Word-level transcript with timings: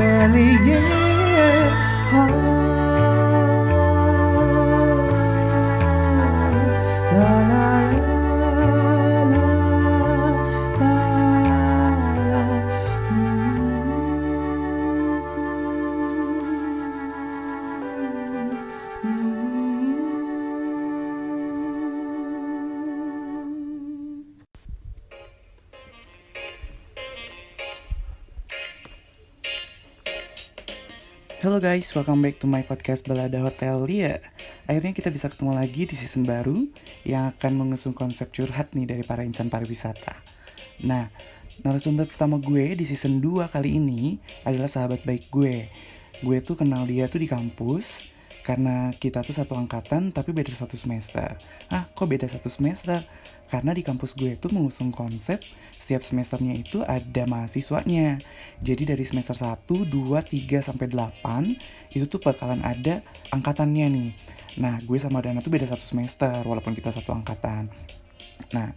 Podcast 0.00 0.32
Hotelier 0.32 0.99
guys, 31.70 31.94
welcome 31.94 32.18
back 32.18 32.34
to 32.42 32.50
my 32.50 32.66
podcast 32.66 33.06
Balada 33.06 33.38
Hotel 33.46 33.78
Lia. 33.86 34.18
Akhirnya 34.66 34.90
kita 34.90 35.06
bisa 35.06 35.30
ketemu 35.30 35.54
lagi 35.54 35.86
di 35.86 35.94
season 35.94 36.26
baru 36.26 36.66
yang 37.06 37.30
akan 37.30 37.62
mengusung 37.62 37.94
konsep 37.94 38.34
curhat 38.34 38.74
nih 38.74 38.90
dari 38.90 39.06
para 39.06 39.22
insan 39.22 39.46
pariwisata. 39.46 40.18
Nah, 40.82 41.06
narasumber 41.62 42.10
pertama 42.10 42.42
gue 42.42 42.74
di 42.74 42.82
season 42.82 43.22
2 43.22 43.54
kali 43.54 43.78
ini 43.78 44.18
adalah 44.42 44.66
sahabat 44.66 45.06
baik 45.06 45.30
gue. 45.30 45.70
Gue 46.26 46.42
tuh 46.42 46.58
kenal 46.58 46.90
dia 46.90 47.06
tuh 47.06 47.22
di 47.22 47.30
kampus 47.30 48.18
karena 48.50 48.90
kita 48.90 49.22
tuh 49.22 49.30
satu 49.30 49.54
angkatan 49.54 50.10
tapi 50.10 50.34
beda 50.34 50.50
satu 50.50 50.74
semester. 50.74 51.38
Ah, 51.70 51.86
kok 51.94 52.10
beda 52.10 52.26
satu 52.26 52.50
semester? 52.50 52.98
Karena 53.46 53.70
di 53.70 53.86
kampus 53.86 54.18
gue 54.18 54.34
tuh 54.42 54.50
mengusung 54.50 54.90
konsep 54.90 55.38
setiap 55.70 56.02
semesternya 56.02 56.58
itu 56.58 56.82
ada 56.82 57.30
mahasiswanya. 57.30 58.18
Jadi 58.58 58.90
dari 58.90 59.06
semester 59.06 59.38
1, 59.38 59.54
2, 59.70 59.86
3, 59.86 60.66
sampai 60.66 60.90
8 60.90 61.94
itu 61.94 62.10
tuh 62.10 62.18
bakalan 62.18 62.58
ada 62.66 63.06
angkatannya 63.30 63.86
nih. 63.86 64.10
Nah, 64.58 64.82
gue 64.82 64.98
sama 64.98 65.22
Dana 65.22 65.38
tuh 65.38 65.54
beda 65.54 65.70
satu 65.70 65.86
semester 65.86 66.42
walaupun 66.42 66.74
kita 66.74 66.90
satu 66.90 67.14
angkatan. 67.14 67.70
Nah, 68.50 68.74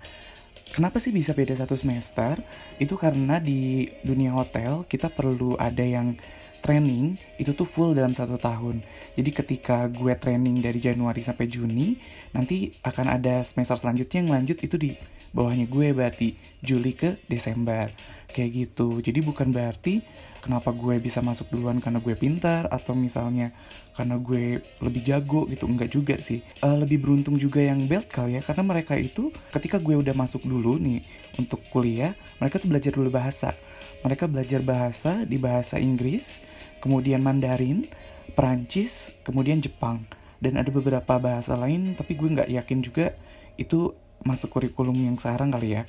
Kenapa 0.73 0.97
sih 0.97 1.13
bisa 1.13 1.37
beda 1.37 1.53
satu 1.53 1.77
semester? 1.77 2.41
Itu 2.81 2.97
karena 2.97 3.37
di 3.37 3.85
dunia 4.01 4.33
hotel 4.33 4.81
kita 4.89 5.13
perlu 5.13 5.53
ada 5.53 5.85
yang 5.85 6.17
training 6.63 7.19
itu 7.35 7.51
tuh 7.51 7.67
full 7.67 7.91
dalam 7.91 8.15
satu 8.15 8.39
tahun. 8.39 8.79
Jadi 9.19 9.29
ketika 9.35 9.91
gue 9.91 10.15
training 10.15 10.63
dari 10.63 10.79
Januari 10.79 11.19
sampai 11.19 11.51
Juni, 11.51 11.99
nanti 12.31 12.71
akan 12.81 13.19
ada 13.19 13.43
semester 13.43 13.75
selanjutnya 13.75 14.23
yang 14.23 14.31
lanjut 14.31 14.57
itu 14.63 14.79
di 14.79 14.95
bawahnya 15.35 15.67
gue 15.67 15.91
berarti 15.91 16.39
Juli 16.63 16.95
ke 16.95 17.19
Desember. 17.27 17.91
Kayak 18.31 18.49
gitu. 18.55 19.03
Jadi 19.03 19.19
bukan 19.21 19.51
berarti 19.51 20.01
kenapa 20.43 20.75
gue 20.75 20.99
bisa 20.99 21.23
masuk 21.23 21.47
duluan 21.55 21.79
karena 21.79 22.03
gue 22.03 22.11
pintar 22.19 22.67
atau 22.67 22.91
misalnya 22.91 23.55
karena 23.95 24.19
gue 24.19 24.59
lebih 24.83 25.01
jago 25.07 25.47
gitu 25.47 25.71
enggak 25.71 25.87
juga 25.87 26.19
sih 26.19 26.43
Eh, 26.59 26.75
lebih 26.75 26.99
beruntung 26.99 27.39
juga 27.39 27.63
yang 27.63 27.79
belt 27.87 28.11
kali 28.11 28.35
ya 28.35 28.41
karena 28.43 28.75
mereka 28.75 28.99
itu 28.99 29.31
ketika 29.55 29.79
gue 29.79 29.95
udah 29.95 30.11
masuk 30.11 30.43
dulu 30.43 30.75
nih 30.75 30.99
untuk 31.39 31.63
kuliah 31.71 32.11
mereka 32.43 32.59
tuh 32.59 32.67
belajar 32.67 32.91
dulu 32.91 33.07
bahasa 33.07 33.55
mereka 34.03 34.27
belajar 34.27 34.59
bahasa 34.59 35.23
di 35.23 35.39
bahasa 35.39 35.79
Inggris 35.79 36.43
kemudian 36.83 37.23
Mandarin 37.23 37.87
Perancis 38.35 39.21
kemudian 39.23 39.63
Jepang. 39.63 40.03
Dan 40.43 40.59
ada 40.59 40.67
beberapa 40.67 41.15
bahasa 41.23 41.55
lain 41.55 41.95
tapi 41.95 42.19
gue 42.19 42.27
nggak 42.27 42.51
yakin 42.51 42.83
juga 42.83 43.15
itu 43.55 43.95
masuk 44.27 44.59
kurikulum 44.59 44.95
yang 44.97 45.15
sekarang 45.15 45.55
kali 45.55 45.79
ya. 45.79 45.87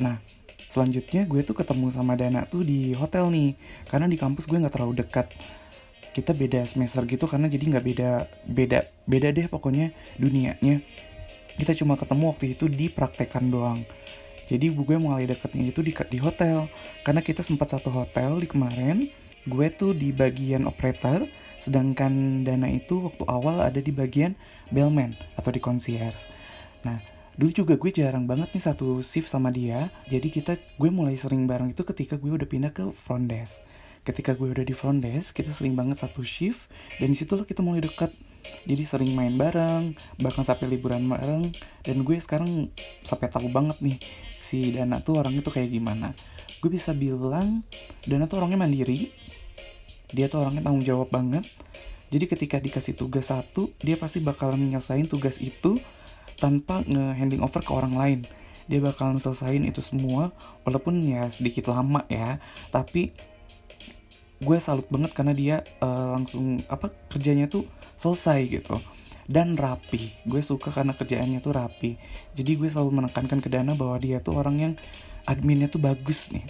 Nah 0.00 0.16
selanjutnya 0.56 1.28
gue 1.28 1.44
tuh 1.44 1.52
ketemu 1.52 1.92
sama 1.92 2.16
Dana 2.16 2.48
tuh 2.48 2.64
di 2.64 2.96
hotel 2.96 3.28
nih. 3.28 3.52
Karena 3.84 4.08
di 4.08 4.16
kampus 4.16 4.48
gue 4.48 4.56
nggak 4.56 4.72
terlalu 4.72 5.04
dekat. 5.04 5.28
Kita 6.16 6.32
beda 6.32 6.64
semester 6.64 7.04
gitu 7.04 7.28
karena 7.28 7.52
jadi 7.52 7.76
nggak 7.76 7.84
beda 7.84 8.10
beda 8.48 8.78
beda 9.04 9.28
deh 9.28 9.46
pokoknya 9.52 9.92
dunianya. 10.16 10.80
Kita 11.60 11.76
cuma 11.76 12.00
ketemu 12.00 12.32
waktu 12.32 12.56
itu 12.56 12.64
di 12.72 12.88
praktekan 12.88 13.52
doang. 13.52 13.76
Jadi 14.48 14.72
gue 14.72 14.96
mulai 14.96 15.28
deketnya 15.28 15.68
itu 15.68 15.84
di 15.84 15.92
di 15.92 16.18
hotel. 16.18 16.64
Karena 17.04 17.20
kita 17.20 17.44
sempat 17.44 17.76
satu 17.76 17.92
hotel 17.92 18.40
di 18.40 18.48
kemarin 18.48 19.04
gue 19.48 19.66
tuh 19.72 19.96
di 19.96 20.12
bagian 20.12 20.68
operator 20.68 21.24
sedangkan 21.60 22.44
Dana 22.44 22.72
itu 22.72 23.04
waktu 23.12 23.24
awal 23.28 23.60
ada 23.60 23.80
di 23.84 23.92
bagian 23.92 24.32
bellman 24.72 25.12
atau 25.36 25.52
di 25.52 25.60
concierge. 25.60 26.32
Nah 26.88 27.00
dulu 27.36 27.64
juga 27.64 27.74
gue 27.76 27.90
jarang 27.92 28.28
banget 28.28 28.52
nih 28.52 28.64
satu 28.64 29.00
shift 29.00 29.28
sama 29.28 29.48
dia 29.48 29.88
jadi 30.08 30.28
kita 30.28 30.56
gue 30.76 30.90
mulai 30.92 31.16
sering 31.16 31.48
bareng 31.48 31.72
itu 31.72 31.84
ketika 31.84 32.16
gue 32.16 32.32
udah 32.32 32.48
pindah 32.48 32.72
ke 32.72 32.88
front 32.92 33.28
desk. 33.28 33.60
Ketika 34.00 34.32
gue 34.32 34.48
udah 34.48 34.64
di 34.64 34.72
front 34.72 35.04
desk 35.04 35.36
kita 35.36 35.52
sering 35.52 35.76
banget 35.76 36.00
satu 36.00 36.24
shift 36.24 36.72
dan 36.96 37.12
di 37.12 37.16
situlah 37.16 37.44
kita 37.44 37.60
mulai 37.60 37.84
dekat 37.84 38.12
jadi 38.64 38.82
sering 38.84 39.12
main 39.12 39.36
bareng 39.36 39.92
bahkan 40.20 40.44
sampai 40.44 40.72
liburan 40.72 41.04
bareng 41.08 41.52
dan 41.84 41.96
gue 42.00 42.16
sekarang 42.20 42.72
sampai 43.04 43.28
tahu 43.28 43.52
banget 43.52 43.76
nih 43.84 44.00
si 44.50 44.74
Dana 44.74 44.98
tuh 44.98 45.22
orangnya 45.22 45.46
tuh 45.46 45.54
kayak 45.54 45.70
gimana? 45.70 46.10
Gue 46.58 46.74
bisa 46.74 46.90
bilang 46.90 47.62
Dana 48.02 48.26
tuh 48.26 48.42
orangnya 48.42 48.58
mandiri. 48.58 49.14
Dia 50.10 50.26
tuh 50.26 50.42
orangnya 50.42 50.66
tanggung 50.66 50.82
jawab 50.82 51.06
banget. 51.14 51.46
Jadi 52.10 52.26
ketika 52.26 52.58
dikasih 52.58 52.98
tugas 52.98 53.30
satu 53.30 53.70
dia 53.78 53.94
pasti 53.94 54.18
bakalan 54.18 54.58
nyelesain 54.58 55.06
tugas 55.06 55.38
itu 55.38 55.78
tanpa 56.34 56.82
nge-handing 56.82 57.38
over 57.46 57.62
ke 57.62 57.70
orang 57.70 57.94
lain. 57.94 58.20
Dia 58.66 58.82
bakalan 58.82 59.22
selesain 59.22 59.62
itu 59.62 59.78
semua 59.78 60.34
walaupun 60.66 60.98
ya 60.98 61.30
sedikit 61.30 61.70
lama 61.70 62.02
ya. 62.10 62.42
Tapi 62.74 63.14
gue 64.42 64.58
salut 64.58 64.90
banget 64.90 65.14
karena 65.14 65.32
dia 65.36 65.56
eh, 65.62 66.08
langsung 66.18 66.58
apa 66.66 66.90
kerjanya 67.12 67.46
tuh 67.46 67.62
selesai 68.00 68.40
gitu 68.50 68.74
dan 69.30 69.54
rapi. 69.54 70.10
Gue 70.26 70.42
suka 70.42 70.74
karena 70.74 70.90
kerjaannya 70.90 71.38
tuh 71.38 71.54
rapi. 71.54 71.94
Jadi 72.34 72.50
gue 72.58 72.66
selalu 72.66 72.98
menekankan 72.98 73.38
ke 73.38 73.46
Dana 73.46 73.78
bahwa 73.78 73.94
dia 74.02 74.18
tuh 74.18 74.34
orang 74.34 74.56
yang 74.58 74.72
adminnya 75.30 75.70
tuh 75.70 75.78
bagus 75.78 76.34
nih. 76.34 76.42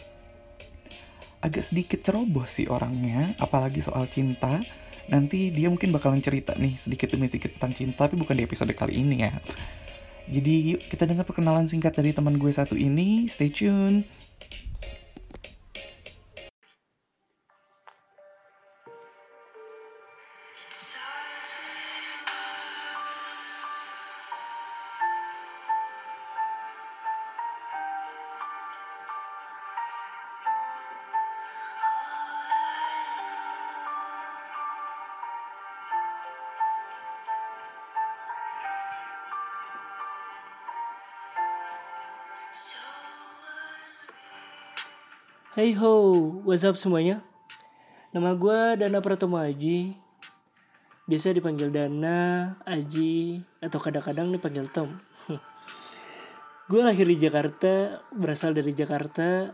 Agak 1.44 1.60
sedikit 1.60 2.00
ceroboh 2.00 2.48
sih 2.48 2.64
orangnya 2.72 3.36
apalagi 3.36 3.84
soal 3.84 4.08
cinta. 4.08 4.64
Nanti 5.12 5.52
dia 5.52 5.68
mungkin 5.68 5.92
bakalan 5.92 6.24
cerita 6.24 6.56
nih 6.56 6.80
sedikit 6.80 7.12
demi 7.12 7.28
sedikit 7.28 7.52
tentang 7.60 7.76
cinta 7.76 8.08
tapi 8.08 8.16
bukan 8.16 8.32
di 8.32 8.48
episode 8.48 8.72
kali 8.72 8.96
ini 8.96 9.28
ya. 9.28 9.32
Jadi 10.30 10.72
yuk 10.72 10.80
kita 10.80 11.04
dengar 11.04 11.28
perkenalan 11.28 11.68
singkat 11.68 11.92
dari 11.92 12.16
teman 12.16 12.40
gue 12.40 12.48
satu 12.48 12.80
ini. 12.80 13.28
Stay 13.28 13.52
tune 13.52 14.08
Hey 45.60 45.76
ho, 45.76 46.24
what's 46.48 46.64
up 46.64 46.80
semuanya? 46.80 47.20
Nama 48.16 48.32
gue 48.32 48.80
Dana 48.80 48.96
Pratomo 49.04 49.36
Aji. 49.36 49.92
Biasa 51.04 51.36
dipanggil 51.36 51.68
Dana, 51.68 52.48
Aji, 52.64 53.44
atau 53.60 53.76
kadang-kadang 53.76 54.32
dipanggil 54.32 54.72
Tom. 54.72 54.96
gue 56.72 56.80
lahir 56.80 57.04
di 57.04 57.20
Jakarta, 57.20 58.00
berasal 58.08 58.56
dari 58.56 58.72
Jakarta, 58.72 59.52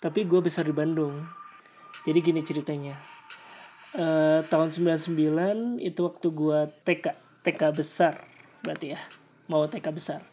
tapi 0.00 0.24
gue 0.24 0.40
besar 0.40 0.64
di 0.64 0.72
Bandung. 0.72 1.20
Jadi 2.08 2.18
gini 2.24 2.40
ceritanya. 2.40 2.96
Eh, 3.92 4.40
tahun 4.48 4.72
99 4.72 5.84
itu 5.84 6.00
waktu 6.00 6.26
gue 6.32 6.58
TK, 6.80 7.04
TK 7.44 7.60
besar 7.76 8.24
berarti 8.64 8.96
ya. 8.96 9.00
Mau 9.52 9.68
TK 9.68 9.84
besar. 9.92 10.24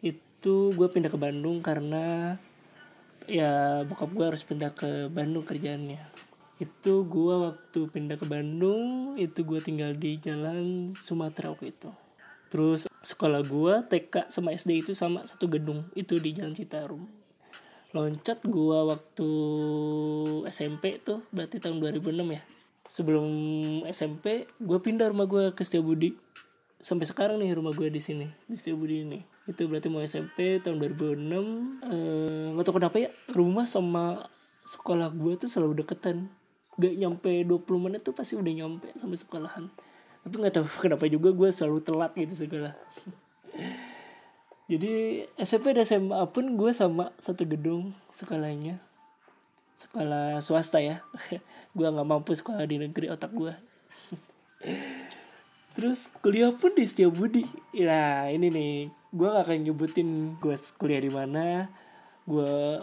Itu 0.00 0.72
gue 0.72 0.88
pindah 0.88 1.12
ke 1.12 1.20
Bandung 1.20 1.60
karena 1.60 2.40
ya 3.26 3.82
bokap 3.86 4.10
gue 4.14 4.26
harus 4.32 4.42
pindah 4.46 4.70
ke 4.74 5.08
Bandung 5.10 5.46
kerjaannya. 5.46 6.00
Itu 6.62 7.06
gue 7.06 7.34
waktu 7.50 7.80
pindah 7.90 8.16
ke 8.18 8.26
Bandung 8.26 9.14
itu 9.18 9.42
gue 9.42 9.58
tinggal 9.58 9.98
di 9.98 10.18
jalan 10.22 10.94
Sumatera 10.94 11.50
waktu 11.50 11.74
itu. 11.74 11.90
Terus 12.52 12.86
sekolah 13.02 13.40
gue 13.42 13.74
TK 13.88 14.28
sama 14.28 14.52
SD 14.52 14.84
itu 14.84 14.92
sama 14.92 15.24
satu 15.24 15.48
gedung 15.48 15.88
itu 15.96 16.20
di 16.20 16.36
jalan 16.36 16.52
Citarum. 16.52 17.08
Loncat 17.92 18.44
gue 18.44 18.78
waktu 18.88 19.30
SMP 20.48 21.00
tuh 21.00 21.24
berarti 21.32 21.58
tahun 21.60 21.80
2006 21.80 22.12
ya. 22.28 22.42
Sebelum 22.86 23.28
SMP 23.88 24.46
gue 24.60 24.78
pindah 24.80 25.08
rumah 25.10 25.24
gue 25.24 25.50
ke 25.56 25.64
Setiabudi 25.64 26.12
sampai 26.82 27.06
sekarang 27.06 27.38
nih 27.38 27.54
rumah 27.54 27.70
gue 27.70 27.86
di 27.94 28.02
sini 28.02 28.26
di 28.50 28.58
Setiabudi 28.58 29.06
ini. 29.06 29.22
Itu 29.46 29.70
berarti 29.70 29.86
mau 29.86 30.02
SMP 30.02 30.58
tahun 30.58 30.82
2006 30.82 31.86
eh 31.86 32.46
nggak 32.58 32.64
tahu 32.66 32.74
kenapa 32.82 32.96
ya 32.98 33.10
rumah 33.30 33.70
sama 33.70 34.26
sekolah 34.66 35.14
gue 35.14 35.38
tuh 35.38 35.46
selalu 35.46 35.86
deketan. 35.86 36.26
Gak 36.74 36.98
nyampe 36.98 37.30
20 37.46 37.62
menit 37.78 38.02
tuh 38.02 38.10
pasti 38.10 38.34
udah 38.34 38.50
nyampe 38.50 38.90
sampai 38.98 39.14
sekolahan. 39.14 39.64
Tapi 40.26 40.34
nggak 40.34 40.54
tahu 40.58 40.66
kenapa 40.82 41.06
juga 41.06 41.30
gue 41.30 41.48
selalu 41.54 41.78
telat 41.86 42.10
gitu 42.18 42.34
sekolah. 42.34 42.74
Jadi 44.66 45.22
SMP 45.38 45.78
dan 45.78 45.86
SMA 45.86 46.18
pun 46.34 46.58
gue 46.58 46.70
sama 46.74 47.14
satu 47.22 47.46
gedung 47.46 47.94
sekolahnya. 48.10 48.82
Sekolah 49.78 50.42
swasta 50.42 50.82
ya. 50.82 51.04
Gue 51.76 51.88
nggak 51.88 52.04
mampu 52.04 52.36
sekolah 52.36 52.68
di 52.68 52.76
negeri 52.76 53.08
otak 53.08 53.32
gue 53.32 53.56
terus 55.72 56.08
kuliah 56.20 56.52
pun 56.52 56.72
di 56.76 56.84
Setiabudi. 56.84 57.44
Nah 57.80 58.28
ini 58.28 58.48
nih. 58.48 58.74
Gue 59.12 59.28
gak 59.28 59.44
akan 59.44 59.58
nyebutin 59.68 60.08
gue 60.40 60.56
kuliah 60.80 61.00
di 61.04 61.10
mana. 61.12 61.68
Gue 62.24 62.80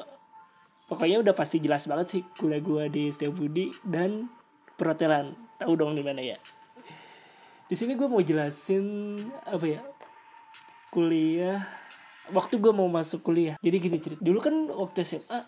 pokoknya 0.86 1.22
udah 1.22 1.34
pasti 1.34 1.58
jelas 1.58 1.90
banget 1.90 2.08
sih 2.18 2.22
kuliah 2.38 2.62
gue 2.62 2.84
di 2.94 3.04
Setiabudi 3.10 3.74
dan 3.82 4.30
perhotelan. 4.78 5.34
Tahu 5.58 5.74
dong 5.74 5.98
di 5.98 6.06
mana 6.06 6.22
ya? 6.22 6.38
Di 7.70 7.76
sini 7.78 7.94
gue 7.98 8.06
mau 8.06 8.22
jelasin 8.22 9.18
apa 9.46 9.66
ya 9.66 9.82
kuliah. 10.94 11.66
Waktu 12.30 12.62
gue 12.62 12.74
mau 12.74 12.86
masuk 12.86 13.26
kuliah. 13.26 13.58
Jadi 13.58 13.76
gini 13.82 13.98
cerita 13.98 14.22
dulu 14.22 14.38
kan 14.38 14.54
waktu 14.70 15.02
SMA 15.02 15.40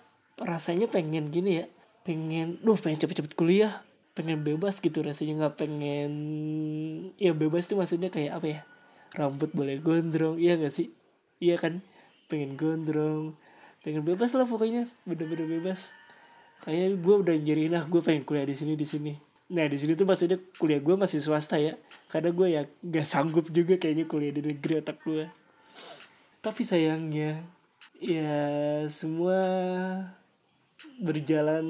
rasanya 0.41 0.89
pengen 0.89 1.29
gini 1.29 1.61
ya. 1.61 1.65
Pengen 2.01 2.57
duh 2.65 2.77
pengen 2.77 2.97
cepet-cepet 2.97 3.37
kuliah 3.37 3.85
pengen 4.11 4.43
bebas 4.43 4.83
gitu 4.83 4.99
rasanya 5.01 5.45
nggak 5.45 5.55
pengen 5.55 6.11
ya 7.15 7.31
bebas 7.31 7.67
tuh 7.67 7.79
maksudnya 7.79 8.11
kayak 8.11 8.37
apa 8.37 8.47
ya 8.47 8.59
rambut 9.15 9.51
boleh 9.51 9.79
gondrong 9.83 10.39
iya 10.39 10.55
gak 10.55 10.71
sih? 10.71 10.91
Iya 11.43 11.59
kan? 11.59 11.83
Pengen 12.31 12.55
gondrong 12.55 13.35
pengen 13.81 14.05
bebas 14.05 14.37
lah 14.37 14.45
pokoknya 14.45 14.87
bener-bener 15.09 15.47
bebas. 15.59 15.89
Kayak 16.61 17.01
gue 17.01 17.15
udah 17.25 17.35
jadi 17.41 17.67
nah 17.73 17.83
gue 17.83 18.01
pengen 18.05 18.23
kuliah 18.23 18.45
di 18.45 18.53
sini 18.53 18.77
di 18.77 18.85
sini. 18.85 19.13
Nah 19.51 19.67
di 19.67 19.75
sini 19.75 19.97
tuh 19.99 20.07
maksudnya 20.07 20.39
kuliah 20.55 20.79
gue 20.79 20.95
masih 20.95 21.19
swasta 21.19 21.59
ya 21.59 21.75
karena 22.07 22.29
gue 22.31 22.47
ya 22.47 22.61
gak 22.67 23.07
sanggup 23.07 23.51
juga 23.51 23.75
kayaknya 23.75 24.05
kuliah 24.07 24.31
di 24.31 24.41
negeri 24.43 24.79
otak 24.79 25.03
gue 25.03 25.41
tapi 26.41 26.65
sayangnya 26.65 27.45
ya 28.01 28.33
semua 28.89 29.37
berjalan 30.97 31.65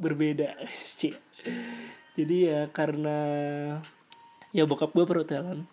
berbeda 0.00 0.56
sih 0.72 1.12
jadi 2.18 2.36
ya 2.44 2.60
karena 2.68 3.18
ya 4.50 4.66
bokap 4.66 4.92
gue 4.92 5.06
perhotelan. 5.06 5.64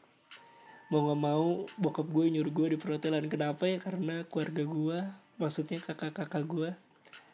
Mau 0.87 1.03
nggak 1.03 1.19
mau 1.19 1.67
bokap 1.75 2.07
gue 2.07 2.25
nyuruh 2.31 2.53
gue 2.53 2.67
di 2.75 2.77
perhotelan. 2.79 3.27
Kenapa 3.27 3.67
ya? 3.67 3.77
Karena 3.81 4.23
keluarga 4.29 4.63
gue 4.63 4.99
maksudnya 5.37 5.77
kakak-kakak 5.83 6.43
gue 6.47 6.69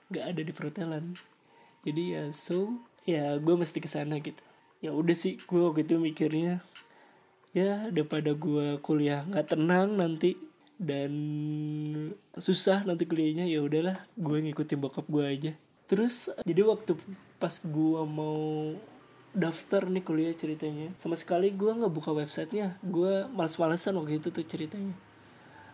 nggak 0.09 0.25
ada 0.25 0.41
di 0.41 0.51
perhotelan. 0.55 1.13
Jadi 1.83 2.03
ya 2.15 2.23
so 2.33 2.81
ya 3.03 3.37
gue 3.37 3.55
mesti 3.55 3.77
ke 3.83 3.89
sana 3.91 4.17
gitu. 4.23 4.41
Ya 4.79 4.91
udah 4.91 5.15
sih 5.15 5.37
gue 5.39 5.61
waktu 5.61 5.85
itu 5.85 5.99
mikirnya 5.99 6.63
ya 7.53 7.93
daripada 7.93 8.33
gue 8.33 8.81
kuliah 8.81 9.21
nggak 9.29 9.53
tenang 9.53 9.93
nanti 10.01 10.33
dan 10.81 11.13
susah 12.33 12.81
nanti 12.83 13.05
kuliahnya 13.05 13.45
ya 13.45 13.61
udahlah 13.61 14.01
gue 14.17 14.37
ngikutin 14.49 14.79
bokap 14.81 15.05
gue 15.05 15.23
aja. 15.23 15.51
Terus 15.85 16.33
jadi 16.41 16.65
waktu 16.65 16.97
pas 17.43 17.59
gue 17.59 18.01
mau 18.07 18.71
daftar 19.35 19.91
nih 19.91 19.99
kuliah 19.99 20.31
ceritanya. 20.31 20.95
Sama 20.95 21.19
sekali 21.19 21.51
gue 21.51 21.67
nggak 21.67 21.91
buka 21.91 22.15
websitenya. 22.15 22.79
Gue 22.79 23.27
males-malesan 23.35 23.99
waktu 23.99 24.23
itu 24.23 24.31
tuh 24.31 24.47
ceritanya. 24.47 24.95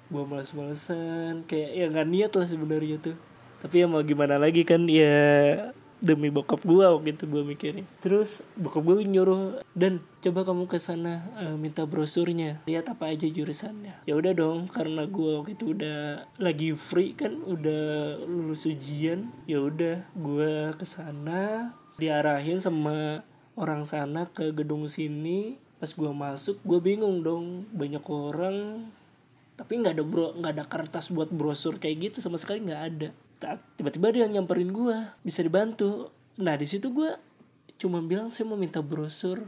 Gue 0.09 0.25
males-malesan 0.25 1.45
kayak 1.45 1.69
ya 1.77 1.85
nggak 1.93 2.09
niat 2.09 2.31
lah 2.33 2.47
sebenarnya 2.49 2.97
tuh. 2.97 3.17
Tapi 3.61 3.83
ya 3.83 3.85
mau 3.85 4.01
gimana 4.01 4.41
lagi 4.41 4.65
kan? 4.65 4.89
Ya 4.89 5.69
demi 5.99 6.31
bokap 6.31 6.63
gue 6.63 6.83
waktu 6.83 7.15
itu 7.15 7.27
gue 7.27 7.43
mikirin. 7.43 7.85
Terus 7.99 8.43
bokap 8.55 8.83
gue 8.83 9.03
nyuruh 9.03 9.59
dan 9.75 9.99
coba 10.23 10.47
kamu 10.47 10.65
ke 10.71 10.79
sana 10.79 11.27
eh, 11.39 11.55
minta 11.59 11.83
brosurnya. 11.83 12.63
Lihat 12.65 12.95
apa 12.95 13.11
aja 13.11 13.27
jurusannya. 13.27 14.07
Ya 14.07 14.13
udah 14.15 14.31
dong 14.31 14.71
karena 14.71 15.05
gue 15.05 15.31
waktu 15.43 15.53
itu 15.59 15.75
udah 15.75 16.27
lagi 16.39 16.71
free 16.75 17.15
kan 17.15 17.35
udah 17.43 18.15
lulus 18.23 18.65
ujian 18.67 19.31
ya 19.45 19.59
udah 19.59 20.07
gue 20.15 20.73
ke 20.79 20.85
sana. 20.87 21.75
Diarahin 21.99 22.63
sama 22.63 23.27
orang 23.59 23.83
sana 23.83 24.31
ke 24.31 24.55
gedung 24.55 24.87
sini. 24.87 25.59
Pas 25.79 25.91
gue 25.91 26.11
masuk 26.11 26.63
gue 26.63 26.79
bingung 26.79 27.23
dong 27.23 27.67
banyak 27.75 28.03
orang. 28.07 28.87
Tapi 29.59 29.83
nggak 29.83 29.99
ada 29.99 30.03
bro 30.07 30.31
nggak 30.39 30.53
ada 30.55 30.63
kertas 30.63 31.11
buat 31.11 31.27
brosur 31.27 31.83
kayak 31.83 32.11
gitu 32.15 32.23
sama 32.23 32.39
sekali 32.39 32.63
nggak 32.63 32.83
ada 32.95 33.11
tiba-tiba 33.79 34.07
dia 34.11 34.25
nyamperin 34.27 34.71
gue 34.75 34.97
bisa 35.23 35.39
dibantu. 35.39 36.11
Nah 36.39 36.59
di 36.59 36.67
situ 36.67 36.91
gue 36.91 37.15
cuma 37.79 38.03
bilang 38.03 38.27
saya 38.27 38.45
mau 38.51 38.59
minta 38.59 38.83
brosur 38.83 39.47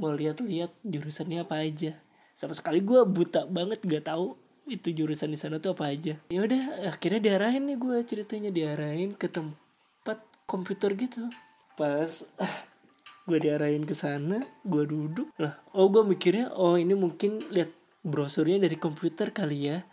mau 0.00 0.16
lihat-lihat 0.16 0.72
jurusannya 0.80 1.44
apa 1.44 1.60
aja. 1.60 1.92
Sama 2.32 2.56
sekali 2.56 2.80
gue 2.80 3.04
buta 3.04 3.44
banget 3.44 3.84
gak 3.84 4.08
tahu 4.08 4.32
itu 4.64 4.96
jurusan 4.96 5.28
di 5.28 5.38
sana 5.38 5.60
tuh 5.60 5.76
apa 5.76 5.92
aja. 5.92 6.16
Ya 6.32 6.40
udah 6.40 6.88
akhirnya 6.88 7.20
diarahin 7.20 7.68
nih 7.68 7.76
gue 7.76 7.96
ceritanya 8.08 8.48
diarahin 8.48 9.12
ke 9.12 9.28
tempat 9.28 10.24
komputer 10.48 10.96
gitu. 10.96 11.28
Pas 11.76 12.24
gue 13.28 13.38
diarahin 13.38 13.84
ke 13.84 13.92
sana 13.92 14.40
gue 14.64 14.84
duduk. 14.88 15.28
Lah 15.36 15.60
oh 15.76 15.92
gue 15.92 16.00
mikirnya 16.00 16.56
oh 16.56 16.80
ini 16.80 16.96
mungkin 16.96 17.44
lihat 17.52 17.68
brosurnya 18.00 18.56
dari 18.64 18.80
komputer 18.80 19.28
kali 19.36 19.68
ya 19.68 19.84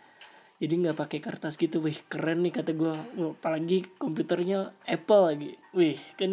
jadi 0.58 0.74
nggak 0.74 0.98
pakai 0.98 1.18
kertas 1.22 1.54
gitu 1.54 1.78
wih 1.78 1.94
keren 2.10 2.42
nih 2.42 2.50
kata 2.50 2.74
gue 2.74 2.94
apalagi 3.38 3.86
komputernya 3.94 4.74
Apple 4.82 5.22
lagi. 5.30 5.52
Wih 5.70 5.98
kan 6.18 6.30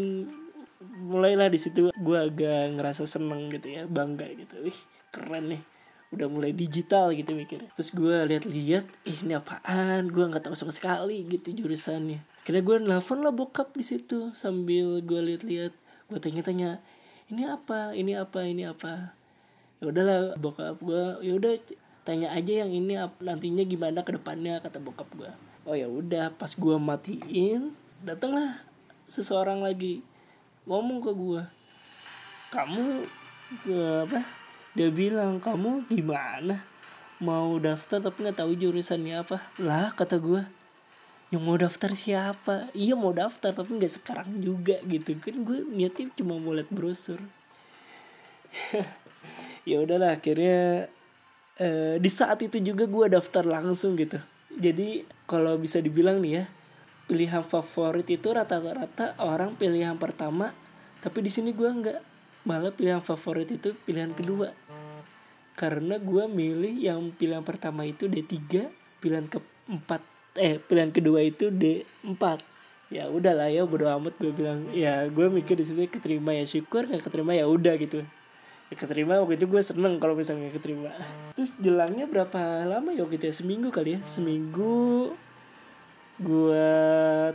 mulailah 1.05 1.49
di 1.53 1.59
situ. 1.61 1.93
Gue 1.93 2.17
agak 2.17 2.73
ngerasa 2.73 3.05
seneng 3.05 3.53
gitu 3.53 3.69
ya 3.69 3.85
bangga 3.85 4.25
gitu. 4.33 4.65
Wih 4.65 4.77
keren 5.13 5.53
nih 5.53 5.61
udah 6.09 6.27
mulai 6.31 6.51
digital 6.57 7.13
gitu 7.13 7.37
mikirnya. 7.37 7.69
Terus 7.77 7.93
gue 7.93 8.15
lihat-lihat 8.33 8.85
ih 9.05 9.17
ini 9.21 9.37
apaan? 9.37 10.09
Gue 10.09 10.25
nggak 10.25 10.49
tahu 10.49 10.57
sama 10.57 10.73
sekali 10.73 11.21
gitu 11.29 11.53
jurusannya. 11.53 12.25
Kira 12.41 12.65
gue 12.65 12.81
nelfon 12.81 13.21
lah 13.21 13.33
bokap 13.33 13.77
di 13.77 13.85
situ 13.85 14.33
sambil 14.33 15.05
gue 15.05 15.21
lihat-lihat. 15.21 15.73
Gue 16.09 16.17
tanya-tanya 16.17 16.81
ini 17.29 17.45
apa? 17.45 17.93
Ini 17.93 18.21
apa? 18.21 18.41
Ini 18.41 18.73
apa? 18.73 19.13
Ya 19.81 19.85
udahlah 19.91 20.33
bokap 20.41 20.81
gue 20.81 21.03
ya 21.21 21.33
udah 21.37 21.53
tanya 22.05 22.31
aja 22.31 22.63
yang 22.63 22.71
ini 22.71 22.95
nantinya 23.19 23.65
gimana 23.65 24.05
ke 24.05 24.13
depannya 24.15 24.61
kata 24.61 24.77
bokap 24.77 25.09
gue 25.17 25.31
oh 25.65 25.75
ya 25.75 25.89
udah 25.89 26.31
pas 26.37 26.53
gue 26.53 26.77
matiin 26.77 27.73
datanglah 28.05 28.61
seseorang 29.09 29.65
lagi 29.65 30.05
ngomong 30.69 31.01
ke 31.01 31.11
gue 31.11 31.41
kamu 32.55 33.03
gua 33.67 34.07
apa? 34.07 34.21
Dia 34.75 34.87
bilang 34.87 35.43
kamu 35.43 35.91
gimana? 35.91 36.63
Mau 37.19 37.59
daftar 37.59 37.99
tapi 37.99 38.23
nggak 38.23 38.39
tahu 38.39 38.55
jurusannya 38.55 39.23
apa? 39.23 39.43
Lah 39.59 39.91
kata 39.91 40.19
gue 40.23 40.43
yang 41.35 41.43
mau 41.43 41.59
daftar 41.59 41.91
siapa? 41.91 42.71
Iya 42.71 42.95
mau 42.95 43.11
daftar 43.11 43.51
tapi 43.51 43.75
nggak 43.75 43.91
sekarang 43.91 44.39
juga 44.39 44.79
gitu. 44.87 45.19
Kan 45.19 45.43
gue 45.43 45.67
niatnya 45.67 46.11
cuma 46.15 46.39
mau 46.39 46.55
liat 46.55 46.71
brosur. 46.71 47.19
Ya 49.65 49.81
udahlah 49.81 50.21
akhirnya 50.21 50.93
eh, 51.59 51.95
di 51.99 52.09
saat 52.11 52.43
itu 52.43 52.59
juga 52.59 52.87
gue 52.87 53.15
daftar 53.15 53.43
langsung 53.47 53.95
gitu. 53.95 54.19
Jadi 54.55 55.03
kalau 55.27 55.59
bisa 55.59 55.83
dibilang 55.83 56.23
nih 56.23 56.43
ya 56.43 56.45
pilihan 57.05 57.43
favorit 57.45 58.07
itu 58.09 58.27
rata-rata 58.33 59.13
orang 59.21 59.53
pilihan 59.53 59.93
pertama 59.99 60.49
tapi 61.03 61.21
di 61.21 61.29
sini 61.29 61.53
gue 61.53 61.69
nggak 61.69 61.99
malah 62.49 62.73
pilihan 62.73 63.03
favorit 63.03 63.51
itu 63.51 63.75
pilihan 63.85 64.11
kedua. 64.15 64.51
Karena 65.55 65.95
gue 66.01 66.23
milih 66.27 66.75
yang 66.81 66.99
pilihan 67.15 67.43
pertama 67.45 67.87
itu 67.87 68.11
D3 68.11 68.67
pilihan 68.99 69.27
keempat 69.29 70.01
eh 70.35 70.59
pilihan 70.59 70.91
kedua 70.91 71.23
itu 71.23 71.47
D4 71.47 72.23
ya 72.91 73.07
udahlah 73.07 73.47
ya 73.47 73.63
bodo 73.63 73.87
amat 73.87 74.15
gue 74.19 74.31
bilang. 74.35 74.67
Ya 74.75 75.07
gue 75.07 75.27
mikir 75.31 75.55
di 75.55 75.65
situ 75.67 75.87
keterima 75.87 76.35
ya 76.35 76.43
syukur 76.43 76.87
gak 76.89 77.07
keterima 77.07 77.31
ya 77.35 77.47
udah 77.47 77.75
gitu 77.79 78.03
keterima 78.73 79.21
waktu 79.21 79.37
itu 79.37 79.45
gue 79.45 79.61
seneng 79.61 80.01
kalau 80.01 80.17
misalnya 80.17 80.49
keterima. 80.49 80.89
Terus 81.37 81.53
jelangnya 81.61 82.09
berapa 82.09 82.65
lama 82.65 82.89
ya 82.89 83.05
waktu 83.05 83.21
itu 83.21 83.25
ya? 83.29 83.35
Seminggu 83.37 83.69
kali 83.69 83.97
ya? 83.97 83.99
Seminggu 84.01 85.13
gue 86.15 86.71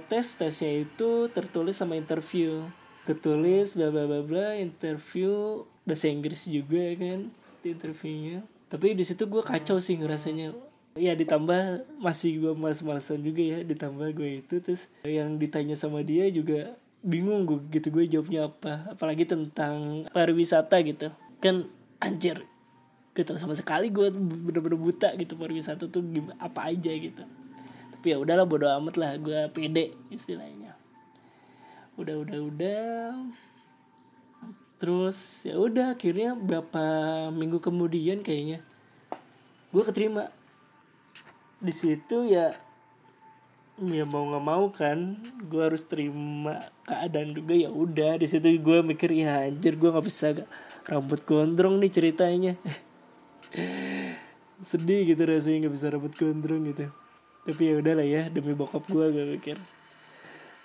tes 0.09 0.27
tesnya 0.35 0.73
itu 0.83 1.31
tertulis 1.31 1.79
sama 1.79 1.95
interview. 1.95 2.67
Tertulis 3.07 3.79
bla 3.79 3.95
bla 3.95 4.05
bla 4.11 4.21
bla 4.27 4.47
interview 4.59 5.63
bahasa 5.87 6.11
Inggris 6.11 6.51
juga 6.51 6.83
kan 6.99 7.31
di 7.63 7.69
interviewnya. 7.71 8.43
Tapi 8.67 8.99
di 8.99 9.05
situ 9.07 9.31
gue 9.31 9.43
kacau 9.47 9.79
sih 9.79 9.99
ngerasanya. 9.99 10.51
Ya 10.99 11.15
ditambah 11.15 11.87
masih 12.03 12.43
gue 12.43 12.53
males-malesan 12.59 13.23
juga 13.23 13.43
ya 13.47 13.59
ditambah 13.63 14.11
gue 14.19 14.43
itu. 14.43 14.59
Terus 14.59 14.91
yang 15.07 15.39
ditanya 15.39 15.79
sama 15.79 16.03
dia 16.03 16.27
juga 16.35 16.75
bingung 17.01 17.49
gue 17.49 17.59
gitu 17.73 17.89
gue 17.89 18.05
jawabnya 18.05 18.53
apa 18.53 18.93
apalagi 18.93 19.25
tentang 19.25 20.05
pariwisata 20.13 20.77
gitu 20.85 21.09
kan 21.41 21.65
anjir 22.01 22.45
Gak 23.11 23.27
tau 23.27 23.39
sama 23.43 23.59
sekali 23.59 23.91
gue 23.91 24.07
bener-bener 24.15 24.79
buta 24.79 25.11
gitu 25.19 25.35
pariwisata 25.35 25.91
tuh 25.91 26.03
apa 26.39 26.71
aja 26.71 26.95
gitu. 26.95 27.27
Tapi 27.91 28.07
ya 28.07 28.23
udahlah 28.23 28.47
bodo 28.47 28.71
amat 28.71 28.95
lah 28.95 29.19
gue 29.19 29.51
pede 29.51 29.99
istilahnya. 30.15 30.79
Udah 31.99 32.23
udah 32.23 32.39
udah. 32.39 33.11
Terus 34.79 35.43
ya 35.43 35.59
udah 35.59 35.99
akhirnya 35.99 36.39
berapa 36.39 36.85
minggu 37.35 37.59
kemudian 37.59 38.23
kayaknya 38.23 38.63
gue 39.71 39.83
keterima 39.83 40.31
di 41.61 41.75
situ 41.75 42.31
ya 42.31 42.55
ya 43.81 44.05
mau 44.05 44.29
nggak 44.29 44.45
mau 44.45 44.65
kan 44.69 45.17
gue 45.49 45.63
harus 45.65 45.89
terima 45.89 46.61
keadaan 46.85 47.33
juga 47.33 47.57
ya 47.57 47.73
udah. 47.73 48.21
Di 48.21 48.29
situ 48.29 48.53
gue 48.61 48.79
mikir 48.85 49.09
ya 49.17 49.49
anjir 49.49 49.81
gue 49.81 49.89
nggak 49.89 50.07
bisa 50.07 50.37
gak 50.37 50.49
rambut 50.85 51.21
gondrong 51.25 51.81
nih 51.81 51.93
ceritanya. 51.93 52.53
Sedih 54.61 55.09
gitu 55.09 55.25
rasanya 55.25 55.67
nggak 55.67 55.75
bisa 55.75 55.87
rambut 55.89 56.13
gondrong 56.13 56.63
gitu. 56.69 56.93
Tapi 57.49 57.63
ya 57.65 57.75
udahlah 57.81 58.07
ya 58.07 58.23
demi 58.29 58.53
bokap 58.53 58.85
gue 58.85 59.07
gue 59.09 59.25
mikir 59.41 59.57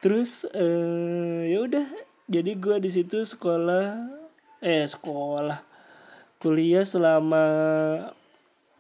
terus 0.06 0.46
eh 0.54 1.50
ya 1.50 1.66
udah. 1.66 1.88
Jadi 2.30 2.52
gue 2.58 2.78
di 2.78 2.90
situ 2.94 3.26
sekolah 3.26 4.06
eh 4.62 4.86
sekolah. 4.86 5.66
Kuliah 6.38 6.86
selama 6.86 7.42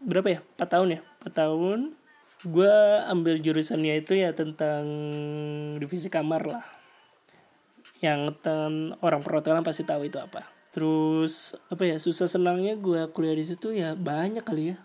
berapa 0.05 0.37
ya? 0.37 0.39
4 0.59 0.69
tahun 0.69 0.87
ya? 0.97 1.01
4 1.25 1.33
tahun 1.33 1.79
gue 2.45 2.75
ambil 3.09 3.41
jurusannya 3.41 4.05
itu 4.05 4.21
ya 4.21 4.31
tentang 4.37 4.85
divisi 5.81 6.13
kamar 6.13 6.45
lah. 6.45 6.65
Yang 7.99 8.37
ten 8.45 8.93
orang 9.01 9.25
perhotelan 9.25 9.65
pasti 9.65 9.81
tahu 9.81 10.05
itu 10.05 10.21
apa. 10.21 10.45
Terus 10.69 11.57
apa 11.73 11.89
ya 11.89 11.97
susah 11.97 12.29
senangnya 12.29 12.77
gue 12.77 13.09
kuliah 13.09 13.33
di 13.33 13.45
situ 13.47 13.73
ya 13.73 13.97
banyak 13.97 14.45
kali 14.45 14.75
ya. 14.75 14.77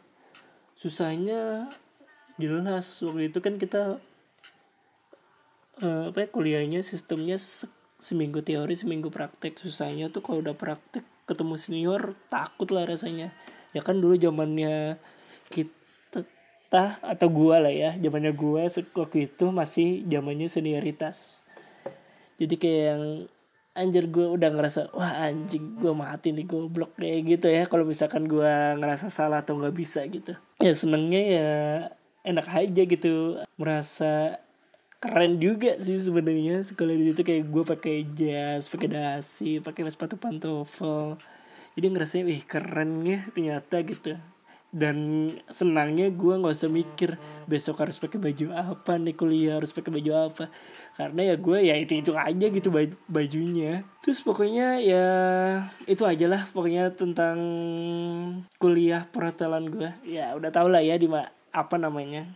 Susahnya 0.72 1.68
jelas. 2.40 2.88
Waktu 3.04 3.28
itu 3.28 3.38
kan 3.44 3.60
kita 3.60 4.00
eh, 5.84 6.04
apa 6.08 6.18
ya 6.24 6.28
kuliahnya 6.32 6.80
sistemnya 6.80 7.36
se- 7.36 7.68
seminggu 8.00 8.40
teori 8.40 8.72
seminggu 8.72 9.12
praktek. 9.12 9.60
Susahnya 9.60 10.08
tuh 10.08 10.24
kalau 10.24 10.40
udah 10.40 10.56
praktek 10.56 11.04
ketemu 11.28 11.54
senior 11.60 12.16
takut 12.32 12.72
lah 12.72 12.88
rasanya. 12.88 13.36
Ya 13.76 13.84
kan 13.84 14.00
dulu 14.00 14.16
zamannya 14.16 14.96
kita 15.52 15.79
atau 17.02 17.26
gua 17.26 17.58
lah 17.58 17.74
ya 17.74 17.98
zamannya 17.98 18.30
gua 18.30 18.70
waktu 18.70 19.26
itu 19.26 19.44
masih 19.50 20.06
zamannya 20.06 20.46
senioritas. 20.46 21.42
Jadi 22.40 22.54
kayak 22.56 22.84
yang 22.94 23.04
anjir 23.76 24.10
gue 24.10 24.26
udah 24.26 24.50
ngerasa 24.50 24.90
wah 24.96 25.30
anjing 25.30 25.78
gue 25.78 25.92
mati 25.94 26.34
nih 26.34 26.46
goblok 26.48 26.96
kayak 26.96 27.20
gitu 27.36 27.46
ya. 27.52 27.68
Kalau 27.68 27.84
misalkan 27.84 28.26
gue 28.26 28.52
ngerasa 28.80 29.12
salah 29.12 29.44
atau 29.44 29.60
nggak 29.60 29.76
bisa 29.76 30.00
gitu. 30.08 30.34
Ya 30.58 30.72
senengnya 30.72 31.22
ya 31.22 31.50
enak 32.24 32.46
aja 32.48 32.82
gitu. 32.88 33.40
Merasa 33.60 34.40
keren 35.00 35.36
juga 35.36 35.76
sih 35.76 36.00
sebenarnya. 36.00 36.64
Sekolah 36.64 36.96
di 36.96 37.12
situ 37.12 37.22
kayak 37.22 37.44
gue 37.48 37.64
pakai 37.66 37.96
jas 38.16 38.72
pakai 38.72 38.88
dasi 38.88 39.60
pakai 39.60 39.88
sepatu 39.92 40.16
pantofel. 40.16 41.20
Jadi 41.76 41.86
ngerasanya 41.92 42.24
wih 42.26 42.42
keren 42.48 43.04
ya 43.06 43.20
ternyata 43.30 43.76
gitu 43.86 44.16
dan 44.70 45.26
senangnya 45.50 46.14
gue 46.14 46.30
nggak 46.38 46.54
usah 46.54 46.70
mikir 46.70 47.18
besok 47.50 47.82
harus 47.82 47.98
pakai 47.98 48.22
baju 48.22 48.54
apa 48.54 49.02
nih 49.02 49.18
kuliah 49.18 49.58
harus 49.58 49.74
pakai 49.74 49.90
baju 49.90 50.30
apa. 50.30 50.44
Karena 50.94 51.34
ya 51.34 51.34
gue 51.34 51.58
ya 51.58 51.74
itu 51.74 51.98
itu 51.98 52.14
aja 52.14 52.46
gitu 52.46 52.70
baj- 52.70 52.98
bajunya. 53.10 53.82
Terus 53.98 54.22
pokoknya 54.22 54.78
ya 54.78 55.06
itu 55.90 56.06
aja 56.06 56.26
lah 56.30 56.42
pokoknya 56.54 56.94
tentang 56.94 57.38
kuliah 58.62 59.10
perhotelan 59.10 59.66
gue 59.66 59.90
ya 60.06 60.38
udah 60.38 60.50
tau 60.54 60.70
lah 60.70 60.82
ya 60.82 60.94
di 60.94 61.10
apa 61.50 61.76
namanya. 61.76 62.30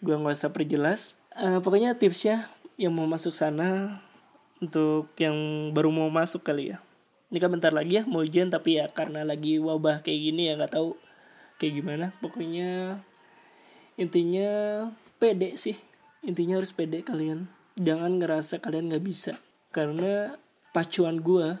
Gue 0.00 0.16
nggak 0.16 0.32
usah 0.32 0.52
perjelas. 0.56 1.12
Eh, 1.36 1.60
pokoknya 1.60 2.00
tipsnya 2.00 2.48
yang 2.80 2.96
mau 2.96 3.04
masuk 3.04 3.36
sana 3.36 4.00
untuk 4.64 5.12
yang 5.20 5.68
baru 5.76 5.92
mau 5.92 6.08
masuk 6.08 6.40
kali 6.40 6.72
ya. 6.72 6.80
Ini 7.28 7.36
kan 7.36 7.52
bentar 7.52 7.74
lagi 7.74 8.00
ya 8.00 8.02
mau 8.08 8.24
ujian 8.24 8.48
tapi 8.48 8.80
ya 8.80 8.88
karena 8.88 9.26
lagi 9.28 9.60
wabah 9.60 10.00
kayak 10.00 10.20
gini 10.30 10.48
ya 10.48 10.56
nggak 10.56 10.72
tahu 10.72 10.96
kayak 11.60 11.74
gimana. 11.82 12.06
Pokoknya 12.20 13.00
intinya 14.00 14.50
pede 15.16 15.56
sih. 15.56 15.76
Intinya 16.24 16.60
harus 16.60 16.72
pede 16.72 17.04
kalian. 17.04 17.48
Jangan 17.76 18.20
ngerasa 18.20 18.60
kalian 18.60 18.92
nggak 18.92 19.04
bisa. 19.04 19.36
Karena 19.72 20.36
pacuan 20.72 21.20
gua 21.20 21.60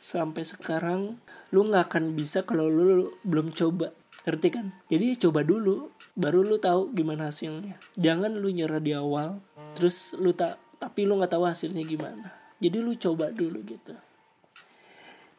sampai 0.00 0.44
sekarang 0.44 1.18
lu 1.50 1.66
nggak 1.68 1.88
akan 1.92 2.04
bisa 2.16 2.44
kalau 2.44 2.68
lu 2.68 3.12
belum 3.24 3.52
coba. 3.52 3.92
Ngerti 4.26 4.48
kan? 4.50 4.66
Jadi 4.90 5.16
coba 5.22 5.46
dulu 5.46 5.92
baru 6.18 6.42
lu 6.42 6.58
tahu 6.58 6.90
gimana 6.92 7.30
hasilnya. 7.30 7.78
Jangan 7.94 8.34
lu 8.34 8.50
nyerah 8.50 8.82
di 8.82 8.92
awal 8.96 9.38
terus 9.76 10.16
lu 10.16 10.32
tak 10.32 10.56
tapi 10.76 11.04
lu 11.04 11.16
nggak 11.20 11.32
tahu 11.32 11.44
hasilnya 11.46 11.84
gimana. 11.84 12.32
Jadi 12.58 12.78
lu 12.80 12.92
coba 12.96 13.30
dulu 13.30 13.60
gitu. 13.64 13.94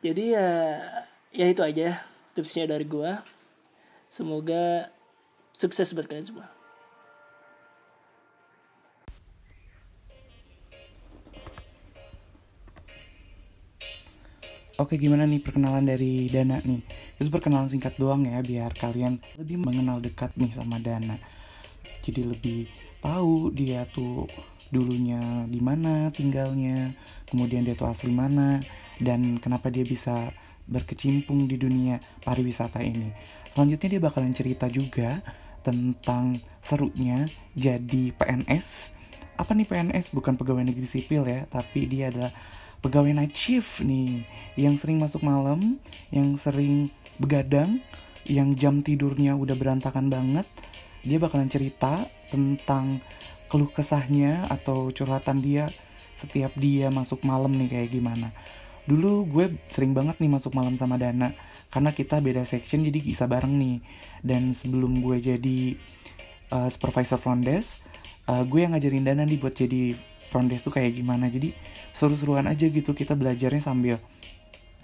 Jadi 0.06 0.24
ya 0.38 0.50
ya 1.34 1.46
itu 1.50 1.62
aja 1.66 2.06
tipsnya 2.38 2.70
dari 2.70 2.86
gua 2.86 3.22
semoga 4.08 4.92
sukses 5.54 5.92
buat 5.94 6.08
kalian 6.08 6.28
semua. 6.28 6.48
Oke 14.78 14.94
gimana 15.02 15.26
nih 15.26 15.42
perkenalan 15.42 15.90
dari 15.90 16.30
Dana 16.30 16.62
nih? 16.62 16.86
Itu 17.18 17.34
perkenalan 17.34 17.66
singkat 17.66 17.98
doang 17.98 18.30
ya 18.30 18.46
Biar 18.46 18.78
kalian 18.78 19.18
lebih 19.42 19.58
mengenal 19.58 19.98
dekat 19.98 20.38
nih 20.38 20.54
sama 20.54 20.78
Dana. 20.78 21.18
Jadi 22.06 22.22
lebih 22.22 22.70
tahu 23.02 23.50
dia 23.50 23.90
tuh 23.90 24.30
dulunya 24.70 25.50
di 25.50 25.58
mana 25.58 26.14
tinggalnya 26.14 26.94
Kemudian 27.26 27.66
dia 27.66 27.74
tuh 27.74 27.90
asli 27.90 28.14
mana 28.14 28.62
Dan 29.02 29.42
kenapa 29.42 29.74
dia 29.74 29.82
bisa 29.82 30.30
berkecimpung 30.68 31.48
di 31.48 31.56
dunia 31.56 31.98
pariwisata 32.22 32.84
ini. 32.84 33.10
Selanjutnya 33.56 33.98
dia 33.98 34.02
bakalan 34.04 34.34
cerita 34.36 34.68
juga 34.68 35.24
tentang 35.66 36.38
serunya 36.62 37.26
jadi 37.58 38.14
PNS 38.16 38.96
apa 39.38 39.54
nih 39.54 39.70
PNS 39.70 40.18
bukan 40.18 40.34
pegawai 40.34 40.66
negeri 40.66 40.88
sipil 40.90 41.22
ya 41.28 41.46
tapi 41.46 41.86
dia 41.86 42.10
adalah 42.10 42.34
pegawai 42.82 43.14
night 43.14 43.36
shift 43.38 43.86
nih 43.86 44.26
yang 44.58 44.78
sering 44.78 44.98
masuk 44.98 45.22
malam 45.22 45.78
yang 46.10 46.34
sering 46.42 46.90
begadang 47.22 47.82
yang 48.28 48.54
jam 48.58 48.84
tidurnya 48.84 49.40
udah 49.40 49.56
berantakan 49.56 50.12
banget. 50.12 50.46
Dia 51.08 51.18
bakalan 51.22 51.48
cerita 51.48 52.04
tentang 52.28 53.00
keluh 53.48 53.72
kesahnya 53.72 54.44
atau 54.52 54.92
curhatan 54.92 55.40
dia 55.40 55.72
setiap 56.20 56.52
dia 56.60 56.92
masuk 56.92 57.24
malam 57.24 57.54
nih 57.56 57.70
kayak 57.72 57.90
gimana 57.94 58.34
dulu 58.88 59.28
gue 59.28 59.46
sering 59.68 59.92
banget 59.92 60.18
nih 60.24 60.32
masuk 60.32 60.56
malam 60.56 60.80
sama 60.80 60.96
Dana 60.96 61.36
karena 61.68 61.92
kita 61.92 62.24
beda 62.24 62.48
section 62.48 62.82
jadi 62.82 63.00
bisa 63.04 63.28
bareng 63.28 63.52
nih. 63.52 63.78
Dan 64.24 64.56
sebelum 64.56 65.04
gue 65.04 65.20
jadi 65.20 65.76
uh, 66.56 66.72
supervisor 66.72 67.20
front 67.20 67.44
desk 67.44 67.86
uh, 68.28 68.44
gue 68.44 68.60
yang 68.64 68.76
ngajarin 68.76 69.04
Dana 69.08 69.24
nih 69.24 69.40
buat 69.40 69.56
jadi 69.56 69.96
front 70.28 70.52
desk 70.52 70.72
tuh 70.72 70.74
kayak 70.80 70.96
gimana. 70.96 71.32
Jadi 71.32 71.56
seru-seruan 71.96 72.46
aja 72.48 72.68
gitu 72.68 72.96
kita 72.96 73.16
belajarnya 73.16 73.64
sambil 73.64 73.98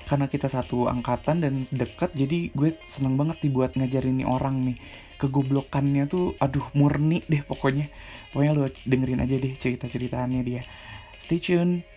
karena 0.04 0.28
kita 0.28 0.52
satu 0.52 0.92
angkatan 0.92 1.40
dan 1.40 1.56
deket 1.72 2.12
jadi 2.12 2.52
gue 2.52 2.76
seneng 2.84 3.16
banget 3.16 3.40
nih 3.48 3.52
buat 3.56 3.72
ngajarin 3.76 4.24
nih 4.24 4.28
orang 4.28 4.60
nih. 4.64 4.78
Kegoblokannya 5.20 6.04
tuh 6.12 6.36
aduh 6.44 6.68
murni 6.76 7.24
deh 7.24 7.44
pokoknya. 7.44 7.88
Pokoknya 8.36 8.52
lo 8.58 8.68
dengerin 8.68 9.24
aja 9.24 9.36
deh 9.40 9.54
cerita-ceritanya 9.56 10.42
dia. 10.44 10.62
Stay 11.16 11.40
tune 11.40 11.93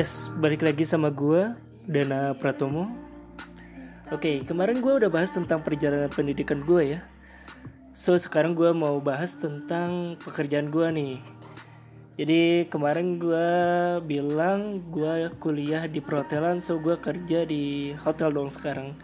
Yes, 0.00 0.32
balik 0.32 0.64
lagi 0.64 0.88
sama 0.88 1.12
gue 1.12 1.52
Dana 1.84 2.32
Pratomo. 2.32 2.88
Oke, 4.08 4.40
kemarin 4.48 4.80
gue 4.80 4.96
udah 4.96 5.12
bahas 5.12 5.28
tentang 5.28 5.60
perjalanan 5.60 6.08
pendidikan 6.08 6.64
gue 6.64 6.96
ya. 6.96 7.00
So 7.92 8.16
sekarang 8.16 8.56
gue 8.56 8.72
mau 8.72 8.96
bahas 9.04 9.36
tentang 9.36 10.16
pekerjaan 10.24 10.72
gue 10.72 10.88
nih. 10.88 11.14
Jadi 12.16 12.40
kemarin 12.72 13.20
gue 13.20 13.48
bilang 14.08 14.80
gue 14.88 15.36
kuliah 15.36 15.84
di 15.84 16.00
perhotelan, 16.00 16.64
so 16.64 16.80
gue 16.80 16.96
kerja 16.96 17.44
di 17.44 17.92
hotel 18.00 18.32
dong 18.32 18.48
sekarang. 18.48 18.96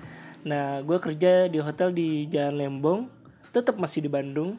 Nah, 0.49 0.81
gue 0.81 0.97
kerja 0.97 1.45
di 1.45 1.61
hotel 1.61 1.93
di 1.93 2.25
Jalan 2.25 2.57
Lembong, 2.57 3.13
tetap 3.53 3.77
masih 3.77 4.01
di 4.01 4.09
Bandung. 4.09 4.57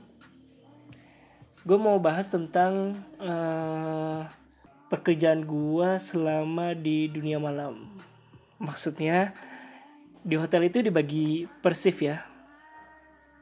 Gue 1.65 1.81
mau 1.81 1.97
bahas 1.97 2.29
tentang 2.29 2.93
eh, 3.25 4.21
pekerjaan 4.87 5.43
gue 5.43 5.89
selama 5.99 6.71
di 6.71 7.11
dunia 7.11 7.39
malam. 7.39 7.91
Maksudnya 8.59 9.35
di 10.23 10.35
hotel 10.35 10.67
itu 10.67 10.79
dibagi 10.83 11.47
per 11.61 11.75
shift 11.75 12.03
ya. 12.03 12.23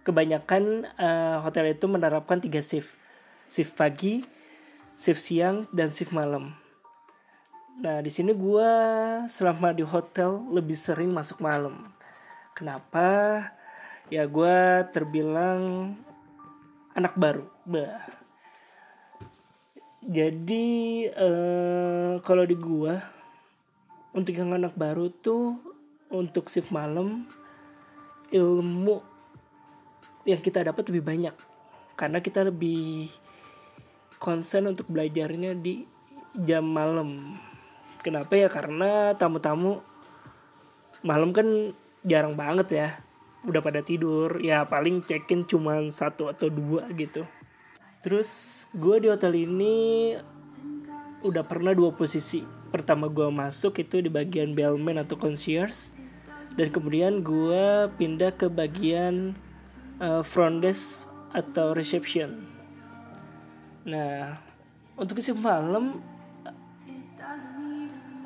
Kebanyakan 0.05 0.85
eh, 0.85 1.37
hotel 1.41 1.73
itu 1.73 1.85
menerapkan 1.89 2.37
tiga 2.41 2.61
shift. 2.61 2.93
Shift 3.49 3.77
pagi, 3.77 4.25
shift 4.97 5.21
siang, 5.21 5.69
dan 5.73 5.89
shift 5.93 6.13
malam. 6.13 6.53
Nah, 7.75 7.99
di 7.99 8.07
sini 8.07 8.31
gue 8.31 8.71
selama 9.27 9.75
di 9.75 9.83
hotel 9.83 10.39
lebih 10.49 10.77
sering 10.77 11.11
masuk 11.11 11.43
malam. 11.43 11.91
Kenapa? 12.55 13.41
Ya 14.07 14.23
gue 14.29 14.85
terbilang 14.95 15.93
anak 16.95 17.19
baru. 17.19 17.45
Bah. 17.67 18.24
Jadi 20.05 20.65
eh, 21.09 22.13
kalau 22.21 22.45
di 22.45 22.53
gua 22.53 22.93
untuk 24.13 24.37
yang 24.37 24.53
anak 24.53 24.77
baru 24.77 25.09
tuh 25.09 25.57
untuk 26.13 26.45
shift 26.45 26.69
malam 26.69 27.25
ilmu 28.29 29.01
yang 30.29 30.37
kita 30.45 30.61
dapat 30.61 30.93
lebih 30.93 31.03
banyak 31.09 31.35
karena 31.97 32.21
kita 32.21 32.45
lebih 32.45 33.09
konsen 34.21 34.69
untuk 34.69 34.85
belajarnya 34.93 35.57
di 35.57 35.89
jam 36.37 36.69
malam. 36.69 37.33
Kenapa 38.05 38.37
ya? 38.37 38.45
Karena 38.45 39.17
tamu-tamu 39.17 39.81
malam 41.01 41.33
kan 41.33 41.73
jarang 42.05 42.37
banget 42.37 42.67
ya. 42.77 42.87
Udah 43.41 43.61
pada 43.65 43.81
tidur, 43.81 44.37
ya 44.37 44.69
paling 44.69 45.01
check-in 45.01 45.49
cuma 45.49 45.81
satu 45.89 46.29
atau 46.29 46.45
dua 46.53 46.85
gitu. 46.93 47.25
Terus 48.05 48.29
gue 48.77 49.01
di 49.01 49.09
hotel 49.09 49.33
ini 49.33 50.13
udah 51.25 51.41
pernah 51.41 51.73
dua 51.73 51.89
posisi. 51.89 52.45
Pertama 52.69 53.09
gue 53.09 53.33
masuk 53.33 53.81
itu 53.81 53.97
di 53.97 54.13
bagian 54.13 54.53
bellman 54.53 55.01
atau 55.01 55.17
concierge. 55.17 55.89
Dan 56.53 56.69
kemudian 56.69 57.25
gue 57.25 57.89
pindah 57.97 58.29
ke 58.37 58.45
bagian 58.45 59.33
uh, 59.97 60.21
front 60.21 60.61
desk 60.61 61.09
atau 61.33 61.73
reception. 61.73 62.45
Nah, 63.89 64.37
untuk 65.01 65.17
isi 65.17 65.33
malam 65.33 65.97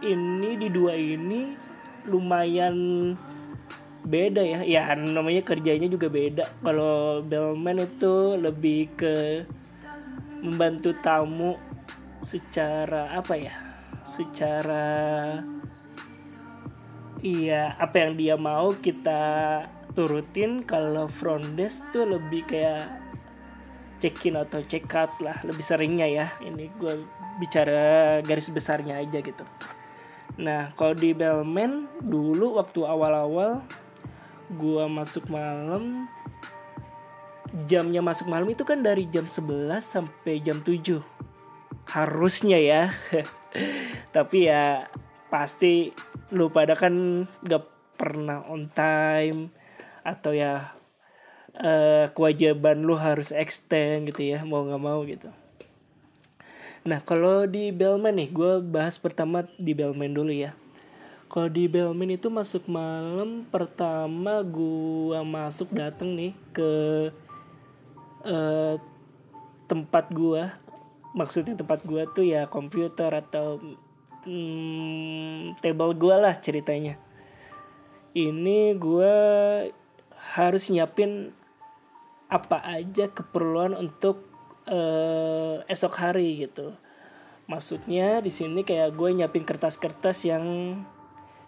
ini 0.04 0.60
di 0.60 0.68
dua 0.68 0.92
ini 0.92 1.56
lumayan 2.04 2.76
beda 4.04 4.44
ya. 4.44 4.60
Ya 4.68 4.92
namanya 4.92 5.40
kerjanya 5.40 5.88
juga 5.88 6.12
beda. 6.12 6.52
Kalau 6.60 7.24
bellman 7.24 7.88
itu 7.88 8.36
lebih 8.36 8.92
ke 9.00 9.48
membantu 10.42 10.96
tamu 11.00 11.56
secara 12.24 13.16
apa 13.16 13.36
ya? 13.36 13.56
Secara 14.04 14.88
iya 17.20 17.76
apa 17.76 17.96
yang 18.00 18.12
dia 18.16 18.36
mau 18.40 18.72
kita 18.76 19.22
turutin 19.92 20.64
kalau 20.64 21.12
front 21.12 21.44
desk 21.60 21.84
tuh 21.92 22.08
lebih 22.08 22.48
kayak 22.48 22.88
check 24.00 24.16
in 24.24 24.40
atau 24.40 24.64
check 24.64 24.88
out 24.96 25.12
lah 25.20 25.36
lebih 25.44 25.60
seringnya 25.60 26.08
ya 26.08 26.28
ini 26.40 26.72
gue 26.80 27.04
bicara 27.40 28.20
garis 28.24 28.48
besarnya 28.48 29.04
aja 29.04 29.20
gitu 29.20 29.44
nah 30.40 30.72
kalau 30.80 30.96
di 30.96 31.12
bellman 31.12 31.92
dulu 32.00 32.56
waktu 32.56 32.88
awal-awal 32.88 33.60
gue 34.56 34.84
masuk 34.88 35.28
malam 35.28 36.08
jamnya 37.66 38.02
masuk 38.04 38.30
malam 38.30 38.50
itu 38.50 38.62
kan 38.66 38.82
dari 38.82 39.10
jam 39.10 39.26
11 39.26 39.80
sampai 39.82 40.42
jam 40.42 40.62
7 40.62 41.02
harusnya 41.90 42.58
ya. 42.62 42.84
Tapi 44.16 44.46
ya 44.46 44.86
pasti 45.30 45.94
lu 46.34 46.50
pada 46.50 46.78
kan 46.78 47.26
gak 47.46 47.66
pernah 47.98 48.46
on 48.48 48.70
time 48.72 49.52
atau 50.06 50.32
ya 50.32 50.74
eh, 51.60 52.08
kewajiban 52.16 52.82
lu 52.82 52.96
harus 52.96 53.36
extend 53.36 54.10
gitu 54.10 54.24
ya 54.24 54.46
mau 54.48 54.64
nggak 54.64 54.82
mau 54.82 55.04
gitu. 55.04 55.30
Nah 56.88 57.04
kalau 57.04 57.44
di 57.44 57.76
Bellman 57.76 58.16
nih 58.16 58.30
gue 58.32 58.52
bahas 58.64 58.96
pertama 58.96 59.44
di 59.60 59.76
Bellman 59.76 60.16
dulu 60.16 60.32
ya. 60.32 60.56
Kalau 61.30 61.46
di 61.46 61.70
Bellman 61.70 62.10
itu 62.10 62.32
masuk 62.32 62.66
malam 62.66 63.46
pertama 63.52 64.42
gue 64.42 65.20
masuk 65.22 65.70
dateng 65.76 66.18
nih 66.18 66.34
ke 66.56 66.72
eh, 68.26 68.76
tempat 69.70 70.10
gue 70.10 70.70
maksudnya 71.14 71.58
tempat 71.58 71.82
gue 71.86 72.04
tuh 72.14 72.26
ya 72.26 72.46
komputer 72.46 73.10
atau 73.10 73.58
hmm, 74.26 75.58
table 75.62 75.94
gue 75.98 76.16
lah 76.16 76.36
ceritanya. 76.38 76.98
Ini 78.14 78.78
gue 78.78 79.16
harus 80.38 80.64
nyiapin 80.70 81.34
apa 82.30 82.62
aja 82.62 83.10
keperluan 83.10 83.74
untuk 83.74 84.26
eh, 84.70 85.66
esok 85.66 85.94
hari 85.98 86.46
gitu. 86.46 86.78
Maksudnya 87.50 88.22
di 88.22 88.30
sini 88.30 88.62
kayak 88.62 88.94
gue 88.94 89.10
nyiapin 89.10 89.42
kertas-kertas 89.42 90.30
yang 90.30 90.46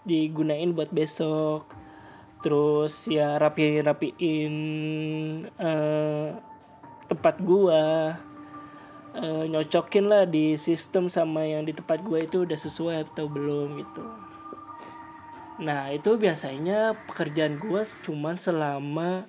digunain 0.02 0.74
buat 0.74 0.90
besok. 0.90 1.70
Terus 2.42 3.06
ya 3.06 3.38
rapiin 3.38 3.86
rapiin 3.86 4.56
eh, 5.62 6.51
tempat 7.12 7.44
gua 7.44 8.16
eh, 9.12 9.44
nyocokin 9.52 10.08
lah 10.08 10.24
di 10.24 10.56
sistem 10.56 11.12
sama 11.12 11.44
yang 11.44 11.68
di 11.68 11.76
tempat 11.76 12.00
gua 12.00 12.24
itu 12.24 12.48
udah 12.48 12.56
sesuai 12.56 13.12
atau 13.12 13.28
belum 13.28 13.84
gitu. 13.84 14.04
Nah 15.60 15.92
itu 15.92 16.16
biasanya 16.16 16.96
pekerjaan 17.04 17.60
gua 17.60 17.84
cuman 17.84 18.40
selama 18.40 19.28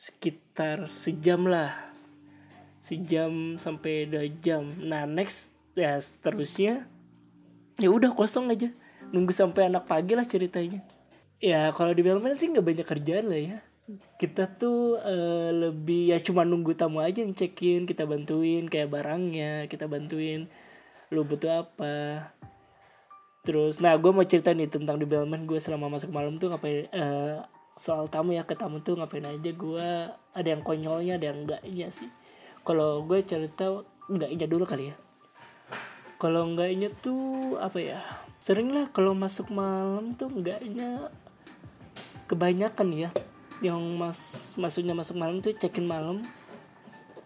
sekitar 0.00 0.88
sejam 0.88 1.44
lah. 1.44 1.92
Sejam 2.80 3.60
sampai 3.60 4.08
dua 4.08 4.24
jam. 4.40 4.72
Nah 4.80 5.04
next 5.04 5.52
ya 5.76 6.00
seterusnya 6.00 6.88
ya 7.76 7.92
udah 7.92 8.16
kosong 8.16 8.48
aja. 8.48 8.72
Nunggu 9.12 9.36
sampai 9.36 9.68
anak 9.68 9.84
pagi 9.84 10.16
lah 10.16 10.24
ceritanya. 10.24 10.80
Ya 11.36 11.68
kalau 11.76 11.92
di 11.92 12.00
Bellman 12.00 12.32
sih 12.32 12.48
nggak 12.48 12.64
banyak 12.64 12.86
kerjaan 12.88 13.28
lah 13.28 13.38
ya 13.38 13.58
kita 14.16 14.46
tuh 14.62 15.02
eh, 15.02 15.50
lebih 15.50 16.14
ya 16.14 16.18
cuma 16.22 16.46
nunggu 16.46 16.78
tamu 16.78 17.02
aja 17.02 17.20
yang 17.20 17.34
check 17.34 17.58
in 17.66 17.82
kita 17.82 18.06
bantuin 18.06 18.70
kayak 18.70 18.88
barangnya 18.94 19.66
kita 19.66 19.90
bantuin 19.90 20.46
lu 21.10 21.26
butuh 21.26 21.66
apa. 21.66 22.30
Terus 23.42 23.82
nah 23.82 23.98
gue 23.98 24.10
mau 24.14 24.22
cerita 24.22 24.54
nih 24.54 24.70
tentang 24.70 25.02
Bellman 25.02 25.50
gue 25.50 25.58
selama 25.58 25.90
masuk 25.98 26.14
malam 26.14 26.38
tuh 26.38 26.54
ngapain 26.54 26.86
eh, 26.94 27.42
soal 27.74 28.06
tamu 28.06 28.38
ya 28.38 28.46
ke 28.46 28.54
tamu 28.54 28.78
tuh 28.80 28.94
ngapain 28.94 29.26
aja 29.26 29.50
gue 29.50 29.88
ada 30.14 30.48
yang 30.48 30.62
konyolnya 30.62 31.18
ada 31.18 31.26
yang 31.34 31.44
enggaknya 31.44 31.88
sih. 31.90 32.08
Kalau 32.62 33.02
gue 33.02 33.18
cerita 33.26 33.82
enggaknya 34.06 34.46
dulu 34.46 34.62
kali 34.62 34.94
ya. 34.94 34.96
Kalau 36.22 36.46
enggaknya 36.46 36.94
tuh 37.02 37.58
apa 37.58 37.82
ya 37.82 37.98
sering 38.38 38.70
lah 38.70 38.86
kalau 38.94 39.14
masuk 39.14 39.50
malam 39.50 40.14
tuh 40.14 40.30
enggaknya 40.30 41.10
kebanyakan 42.30 42.88
ya 42.94 43.10
yang 43.62 43.78
mas 43.94 44.52
maksudnya 44.58 44.90
masuk 44.92 45.14
malam 45.22 45.38
tuh 45.38 45.54
check-in 45.54 45.86
malam 45.86 46.26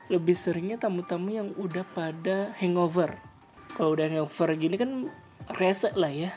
lebih 0.06 0.38
seringnya 0.38 0.78
tamu-tamu 0.78 1.34
yang 1.34 1.48
udah 1.58 1.82
pada 1.82 2.54
hangover. 2.62 3.18
Kalau 3.74 3.96
udah 3.96 4.06
hangover 4.06 4.54
gini 4.54 4.78
kan 4.78 5.10
rese 5.58 5.90
lah 5.98 6.12
ya. 6.12 6.30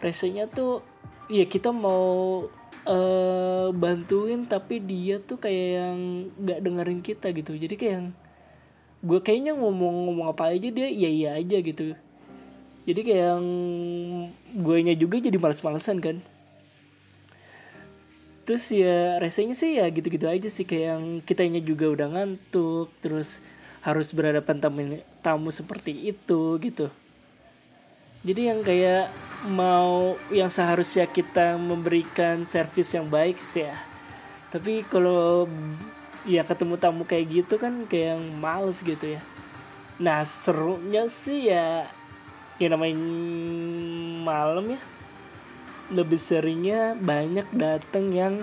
Resenya 0.00 0.48
tuh 0.48 0.80
ya 1.28 1.44
kita 1.44 1.74
mau 1.74 2.46
eh, 2.88 3.68
bantuin 3.76 4.48
tapi 4.48 4.80
dia 4.80 5.20
tuh 5.20 5.36
kayak 5.36 5.68
yang 5.76 5.98
nggak 6.40 6.58
dengerin 6.64 7.00
kita 7.04 7.26
gitu. 7.36 7.52
Jadi 7.58 7.74
kayak 7.76 7.94
yang 8.00 8.08
gue 9.00 9.20
kayaknya 9.20 9.52
ngomong-ngomong 9.56 10.32
apa 10.32 10.52
aja 10.56 10.68
dia 10.72 10.88
iya 10.88 11.10
iya 11.12 11.30
aja 11.36 11.60
gitu. 11.60 11.92
Jadi 12.88 13.00
kayak 13.04 13.26
yang 13.36 13.46
gue 14.56 14.76
nya 14.80 14.94
juga 14.96 15.20
jadi 15.20 15.36
males-malesan 15.36 16.00
kan 16.00 16.16
terus 18.44 18.72
ya 18.72 19.20
resenya 19.20 19.54
sih 19.54 19.78
ya 19.78 19.86
gitu-gitu 19.92 20.26
aja 20.26 20.48
sih 20.50 20.66
kayak 20.66 20.86
yang 20.96 21.04
kitanya 21.22 21.60
juga 21.62 21.86
udah 21.92 22.06
ngantuk 22.10 22.90
terus 22.98 23.44
harus 23.80 24.12
berhadapan 24.12 24.60
tamu 24.60 24.80
tamu 25.24 25.48
seperti 25.48 26.12
itu 26.12 26.56
gitu. 26.60 26.92
Jadi 28.20 28.52
yang 28.52 28.60
kayak 28.60 29.08
mau 29.48 30.20
yang 30.28 30.52
seharusnya 30.52 31.08
kita 31.08 31.56
memberikan 31.56 32.44
servis 32.44 32.92
yang 32.92 33.08
baik 33.08 33.40
sih 33.40 33.64
ya. 33.64 33.76
Tapi 34.52 34.84
kalau 34.84 35.48
ya 36.28 36.44
ketemu 36.44 36.76
tamu 36.76 37.08
kayak 37.08 37.26
gitu 37.32 37.56
kan 37.56 37.88
kayak 37.88 38.16
yang 38.16 38.24
males 38.36 38.84
gitu 38.84 39.16
ya. 39.16 39.20
Nah 39.96 40.20
serunya 40.28 41.08
sih 41.08 41.48
ya 41.48 41.88
ya 42.60 42.68
namanya 42.68 43.00
malam 44.20 44.76
ya 44.76 44.80
lebih 45.90 46.18
seringnya 46.18 46.94
banyak 46.94 47.46
datang 47.50 48.14
yang 48.14 48.34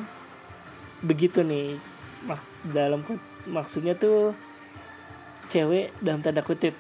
begitu 1.00 1.42
nih. 1.42 1.80
Mak 2.28 2.44
dalam 2.76 3.04
maksudnya 3.48 3.96
tuh 3.96 4.36
cewek 5.48 5.96
dalam 6.04 6.20
tanda 6.20 6.44
kutip. 6.44 6.76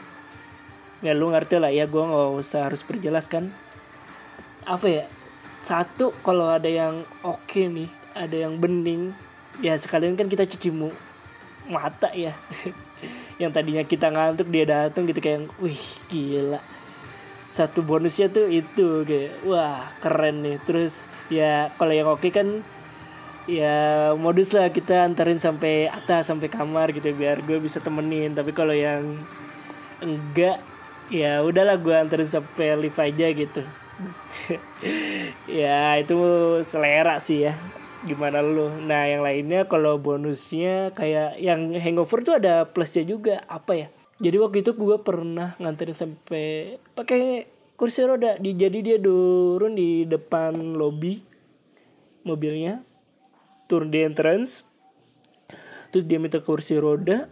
Ya 0.99 1.15
lu 1.15 1.31
ngerti 1.31 1.61
lah 1.61 1.71
ya 1.71 1.87
gue 1.87 2.03
nggak 2.03 2.31
usah 2.35 2.67
harus 2.67 2.83
perjelas 2.83 3.31
kan. 3.31 3.47
Apa 4.67 4.87
ya? 4.87 5.05
Satu 5.63 6.11
kalau 6.23 6.51
ada 6.51 6.67
yang 6.67 7.03
oke 7.23 7.59
nih 7.63 7.87
ada 8.15 8.35
yang 8.47 8.59
bening 8.59 9.11
ya 9.63 9.75
sekalian 9.75 10.15
kan 10.19 10.27
kita 10.27 10.43
cuci 10.43 10.69
mu 10.71 10.91
mata 11.71 12.11
ya. 12.11 12.35
Yang 13.37 13.51
tadinya 13.53 13.83
kita 13.85 14.09
ngantuk 14.09 14.49
dia 14.49 14.65
datang 14.65 15.05
gitu 15.05 15.21
kayak 15.21 15.45
wih 15.61 15.77
gila 16.09 16.57
satu 17.57 17.81
bonusnya 17.81 18.29
tuh 18.29 18.45
itu 18.53 19.01
kayak 19.01 19.41
wah 19.49 19.81
keren 19.97 20.45
nih. 20.45 20.61
Terus 20.61 21.09
ya 21.33 21.73
kalau 21.81 21.93
yang 21.93 22.09
oke 22.13 22.29
kan 22.29 22.61
ya 23.49 24.11
modus 24.13 24.53
lah 24.53 24.69
kita 24.69 25.07
anterin 25.07 25.41
sampai 25.41 25.89
atas 25.89 26.29
sampai 26.29 26.51
kamar 26.53 26.93
gitu 26.93 27.09
biar 27.17 27.41
gue 27.41 27.57
bisa 27.57 27.81
temenin. 27.81 28.37
Tapi 28.37 28.53
kalau 28.53 28.77
yang 28.77 29.17
enggak 30.05 30.61
ya 31.09 31.41
udahlah 31.41 31.81
gue 31.81 31.95
anterin 31.97 32.29
sampai 32.29 32.77
lift 32.77 33.01
aja 33.01 33.27
gitu. 33.33 33.65
Ya 35.49 35.97
itu 35.97 36.13
selera 36.61 37.17
sih 37.17 37.49
ya. 37.49 37.57
Gimana 38.05 38.45
lu? 38.45 38.69
Nah 38.85 39.09
yang 39.09 39.25
lainnya 39.25 39.65
kalau 39.65 39.97
bonusnya 39.97 40.93
kayak 40.93 41.41
yang 41.41 41.73
hangover 41.73 42.21
tuh 42.21 42.37
ada 42.37 42.69
plusnya 42.69 43.01
juga. 43.01 43.41
Apa 43.49 43.73
ya 43.73 43.87
jadi 44.17 44.37
waktu 44.41 44.65
itu 44.65 44.73
gue 44.73 44.97
pernah 45.05 45.53
nganterin 45.61 45.93
sampai 45.93 46.77
pakai 46.97 47.45
kursi 47.77 48.01
roda. 48.01 48.35
Di 48.41 48.57
jadi 48.57 48.81
dia 48.81 48.97
turun 48.97 49.77
di 49.77 50.09
depan 50.09 50.73
lobby 50.73 51.21
mobilnya 52.25 52.83
turun 53.71 53.87
di 53.87 54.03
entrance 54.03 54.67
terus 55.87 56.03
dia 56.03 56.19
minta 56.19 56.43
kursi 56.43 56.75
roda 56.75 57.31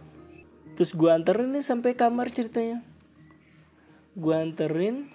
terus 0.72 0.96
gue 0.96 1.10
anterin 1.12 1.52
nih 1.52 1.64
sampai 1.66 1.98
kamar 1.98 2.30
ceritanya. 2.30 2.80
Gue 4.14 4.38
anterin 4.38 5.10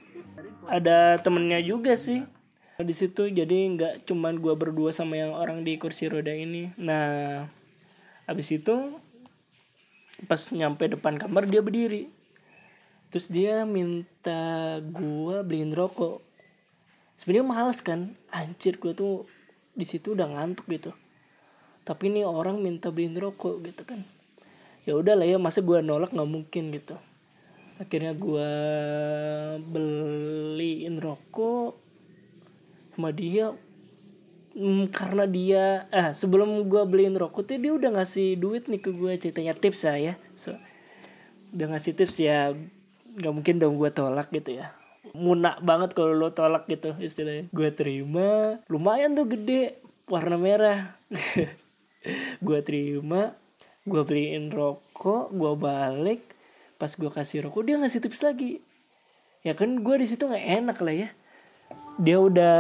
ada 0.68 1.18
temennya 1.24 1.64
juga 1.64 1.96
sih 1.96 2.28
di 2.76 2.94
situ. 2.94 3.32
Jadi 3.32 3.80
nggak 3.80 4.12
cuman 4.12 4.44
gue 4.44 4.54
berdua 4.60 4.92
sama 4.92 5.16
yang 5.16 5.32
orang 5.32 5.64
di 5.64 5.80
kursi 5.80 6.12
roda 6.12 6.36
ini. 6.36 6.76
Nah 6.76 7.48
abis 8.28 8.60
itu 8.60 9.00
pas 10.30 10.42
nyampe 10.54 10.86
depan 10.90 11.18
kamar 11.18 11.50
dia 11.50 11.62
berdiri. 11.64 12.10
Terus 13.12 13.28
dia 13.28 13.68
minta 13.68 14.80
gue 14.80 15.38
beliin 15.44 15.76
rokok. 15.76 16.24
Sebenarnya 17.20 17.46
males 17.46 17.80
kan? 17.84 18.16
Anjir 18.32 18.80
gue 18.80 18.96
tuh 18.96 19.28
di 19.76 19.84
situ 19.84 20.16
udah 20.16 20.32
ngantuk 20.32 20.68
gitu. 20.72 20.96
Tapi 21.84 22.14
ini 22.14 22.22
orang 22.24 22.62
minta 22.62 22.88
beliin 22.94 23.18
rokok 23.18 23.62
gitu 23.68 23.84
kan. 23.84 24.06
Ya 24.88 24.98
udahlah 24.98 25.28
ya 25.28 25.38
masa 25.38 25.62
gue 25.62 25.84
nolak 25.84 26.16
nggak 26.16 26.32
mungkin 26.32 26.72
gitu. 26.72 26.96
Akhirnya 27.82 28.14
gue 28.14 28.52
beliin 29.60 31.02
rokok 31.02 31.78
sama 32.96 33.10
dia 33.10 33.52
Hmm, 34.52 34.92
karena 34.92 35.24
dia 35.24 35.88
eh 35.96 36.12
sebelum 36.12 36.68
gue 36.68 36.84
beliin 36.84 37.16
rokok 37.16 37.48
tuh 37.48 37.56
dia 37.56 37.72
udah 37.72 37.96
ngasih 37.96 38.36
duit 38.36 38.68
nih 38.68 38.84
ke 38.84 38.92
gue 38.92 39.16
ceritanya 39.16 39.56
tips 39.56 39.88
lah 39.88 39.98
ya. 39.98 40.14
So 40.36 40.60
udah 41.56 41.68
ngasih 41.76 41.96
tips 41.96 42.20
ya 42.20 42.52
nggak 43.16 43.32
mungkin 43.32 43.56
dong 43.64 43.80
gue 43.80 43.88
tolak 43.96 44.28
gitu 44.36 44.60
ya. 44.60 44.76
Munak 45.16 45.64
banget 45.64 45.96
kalau 45.96 46.12
lo 46.12 46.36
tolak 46.36 46.68
gitu 46.68 46.92
istilahnya. 47.00 47.48
Gue 47.56 47.72
terima 47.72 48.60
lumayan 48.68 49.16
tuh 49.16 49.32
gede 49.32 49.80
warna 50.12 50.36
merah. 50.36 51.00
Gue 52.42 52.66
terima 52.66 53.38
gue 53.86 54.02
beliin 54.02 54.50
rokok 54.50 55.32
gue 55.32 55.54
balik. 55.54 56.22
Pas 56.76 56.90
gue 56.90 57.08
kasih 57.14 57.46
rokok 57.46 57.62
dia 57.62 57.78
ngasih 57.78 58.02
tips 58.02 58.26
lagi. 58.26 58.58
Ya 59.46 59.54
kan 59.54 59.80
gue 59.80 59.96
di 60.02 60.10
situ 60.10 60.26
nggak 60.26 60.48
enak 60.66 60.78
lah 60.82 60.96
ya 61.08 61.10
dia 62.02 62.18
udah 62.18 62.58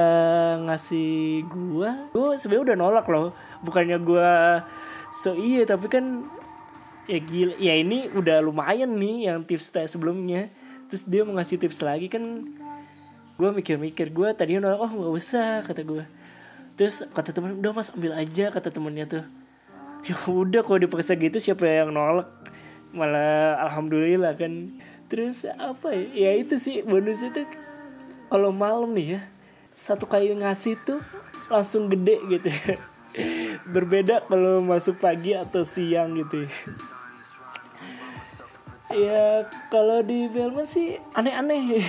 ngasih 0.69 1.43
gua 1.50 2.12
gua 2.13 2.38
sebenarnya 2.38 2.74
udah 2.74 2.78
nolak 2.78 3.06
loh. 3.10 3.34
Bukannya 3.65 3.97
gua 4.02 4.62
so 5.10 5.34
iya 5.34 5.65
tapi 5.65 5.91
kan 5.91 6.26
ya 7.10 7.19
gila 7.19 7.54
ya 7.58 7.74
ini 7.76 8.08
udah 8.13 8.39
lumayan 8.45 8.93
nih 8.95 9.32
yang 9.32 9.41
tips 9.47 9.74
sebelumnya. 9.89 10.47
Terus 10.91 11.08
dia 11.08 11.26
mau 11.26 11.36
ngasih 11.39 11.58
tips 11.58 11.82
lagi 11.82 12.12
kan 12.12 12.21
gua 13.39 13.50
mikir-mikir 13.50 14.13
gua 14.13 14.38
tadinya 14.38 14.69
nolak 14.69 14.80
oh 14.86 14.91
nggak 14.91 15.13
usah 15.15 15.65
kata 15.65 15.82
gua. 15.82 16.06
Terus 16.78 17.06
kata 17.10 17.34
temen 17.34 17.58
udah 17.58 17.71
mas 17.74 17.89
ambil 17.93 18.13
aja 18.13 18.54
kata 18.54 18.69
temennya 18.69 19.06
tuh. 19.10 19.26
Ya 20.02 20.17
udah 20.26 20.65
kalau 20.65 20.82
dipaksa 20.82 21.13
gitu 21.13 21.38
siapa 21.38 21.65
yang 21.65 21.93
nolak? 21.93 22.30
Malah 22.93 23.62
alhamdulillah 23.69 24.34
kan. 24.34 24.74
Terus 25.10 25.45
apa 25.45 25.93
ya? 25.93 26.30
Ya 26.30 26.32
itu 26.41 26.58
sih 26.58 26.82
bonus 26.82 27.21
itu 27.21 27.45
kalau 28.32 28.56
malam 28.56 28.96
nih 28.96 29.20
ya 29.20 29.22
satu 29.76 30.08
kali 30.08 30.32
ngasih 30.32 30.80
tuh 30.88 31.04
langsung 31.52 31.91
gede 31.91 32.15
gitu 32.32 32.48
ya. 32.48 32.80
berbeda 33.76 34.24
kalau 34.24 34.63
masuk 34.63 35.04
pagi 35.04 35.36
atau 35.36 35.67
siang 35.67 36.15
gitu 36.15 36.48
ya. 36.48 36.52
ya 38.96 39.26
kalau 39.67 40.00
di 40.00 40.32
Belman 40.32 40.63
sih 40.63 40.96
aneh-aneh 41.12 41.76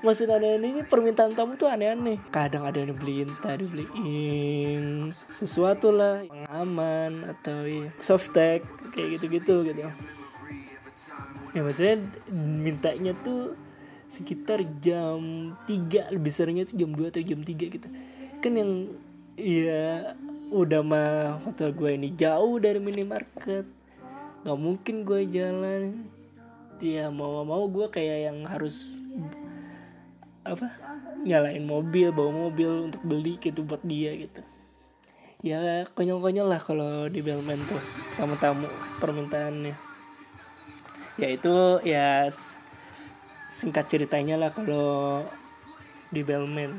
Maksud 0.00 0.32
aneh-aneh 0.32 0.80
ini 0.80 0.82
permintaan 0.88 1.36
tamu 1.36 1.60
tuh 1.60 1.68
aneh-aneh 1.68 2.16
Kadang 2.32 2.64
ada 2.64 2.80
yang 2.80 2.96
dibeliin 2.96 3.28
tadi 3.36 3.68
dibeliin 3.68 5.12
Sesuatu 5.28 5.92
lah 5.92 6.24
yang 6.24 6.48
aman 6.48 7.28
Atau 7.28 7.68
ya 7.68 7.92
softtek 8.00 8.64
Kayak 8.96 9.20
gitu-gitu 9.20 9.60
gitu 9.60 9.92
Ya 11.52 11.60
maksudnya 11.60 12.00
mintanya 12.32 13.12
tuh 13.20 13.60
sekitar 14.10 14.66
jam 14.82 15.54
3 15.70 16.10
lebih 16.10 16.32
seringnya 16.34 16.66
tuh 16.66 16.82
jam 16.82 16.90
2 16.90 17.14
atau 17.14 17.22
jam 17.22 17.40
3 17.46 17.54
gitu. 17.54 17.88
Kan 18.42 18.52
yang 18.58 18.90
ya 19.38 20.18
udah 20.50 20.82
mah 20.82 21.38
hotel 21.46 21.70
gue 21.70 21.94
ini 21.94 22.10
jauh 22.18 22.58
dari 22.58 22.82
minimarket. 22.82 23.70
Nggak 24.42 24.58
mungkin 24.58 25.06
gue 25.06 25.20
jalan. 25.30 26.10
Ya 26.82 27.06
mau 27.14 27.46
mau 27.46 27.70
gue 27.70 27.86
kayak 27.86 28.18
yang 28.32 28.38
harus 28.50 28.98
apa 30.40 30.72
nyalain 31.22 31.62
mobil 31.62 32.10
bawa 32.10 32.48
mobil 32.48 32.90
untuk 32.90 33.04
beli 33.04 33.38
gitu 33.38 33.62
buat 33.62 33.84
dia 33.86 34.10
gitu. 34.18 34.42
Ya 35.40 35.86
konyol-konyol 35.94 36.50
lah 36.50 36.60
kalau 36.60 37.06
di 37.06 37.22
Belman 37.22 37.62
tuh 37.68 37.78
tamu-tamu 38.18 38.66
permintaannya. 38.98 39.76
Ya 41.20 41.28
itu 41.30 41.78
ya 41.84 42.26
singkat 43.50 43.90
ceritanya 43.90 44.38
lah 44.38 44.54
kalau 44.54 45.26
di 46.14 46.22
Bellman. 46.22 46.78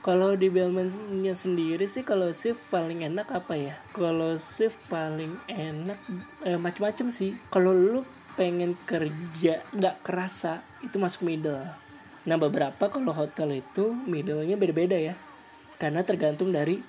Kalau 0.00 0.32
di 0.38 0.48
Bellman-nya 0.48 1.36
sendiri 1.36 1.84
sih 1.84 2.00
kalau 2.06 2.32
shift 2.32 2.72
paling 2.72 3.04
enak 3.04 3.28
apa 3.28 3.54
ya? 3.60 3.74
Kalau 3.92 4.38
shift 4.40 4.80
paling 4.88 5.36
enak 5.50 6.00
eh, 6.48 6.56
macam-macam 6.56 7.12
sih. 7.12 7.36
Kalau 7.52 7.76
lu 7.76 8.00
pengen 8.40 8.72
kerja 8.88 9.60
nggak 9.76 10.00
kerasa 10.00 10.64
itu 10.80 10.96
masuk 10.96 11.28
middle. 11.28 11.60
Nah 12.24 12.36
beberapa 12.40 12.88
kalau 12.88 13.12
hotel 13.12 13.60
itu 13.60 13.92
middle-nya 13.92 14.56
beda-beda 14.56 14.96
ya. 14.96 15.12
Karena 15.76 16.00
tergantung 16.06 16.54
dari 16.54 16.80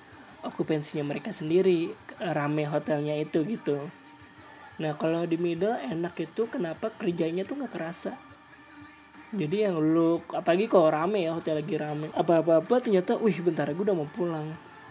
okupansinya 0.46 1.04
mereka 1.04 1.28
sendiri 1.34 1.92
rame 2.22 2.64
hotelnya 2.70 3.18
itu 3.18 3.44
gitu. 3.44 3.82
Nah 4.78 4.94
kalau 4.94 5.26
di 5.26 5.36
middle 5.36 5.74
enak 5.74 6.14
itu 6.22 6.46
kenapa 6.46 6.94
kerjanya 6.94 7.42
tuh 7.42 7.58
nggak 7.58 7.74
kerasa 7.74 8.27
jadi 9.28 9.68
yang 9.68 9.76
lu 9.76 10.24
apalagi 10.32 10.64
kalau 10.72 10.88
rame 10.88 11.28
ya 11.28 11.36
hotel 11.36 11.60
lagi 11.60 11.76
rame. 11.76 12.08
Apa 12.16 12.40
apa 12.40 12.64
apa 12.64 12.74
ternyata 12.80 13.20
wih 13.20 13.36
bentar 13.44 13.68
gue 13.68 13.84
udah 13.84 13.96
mau 13.96 14.08
pulang. 14.08 14.48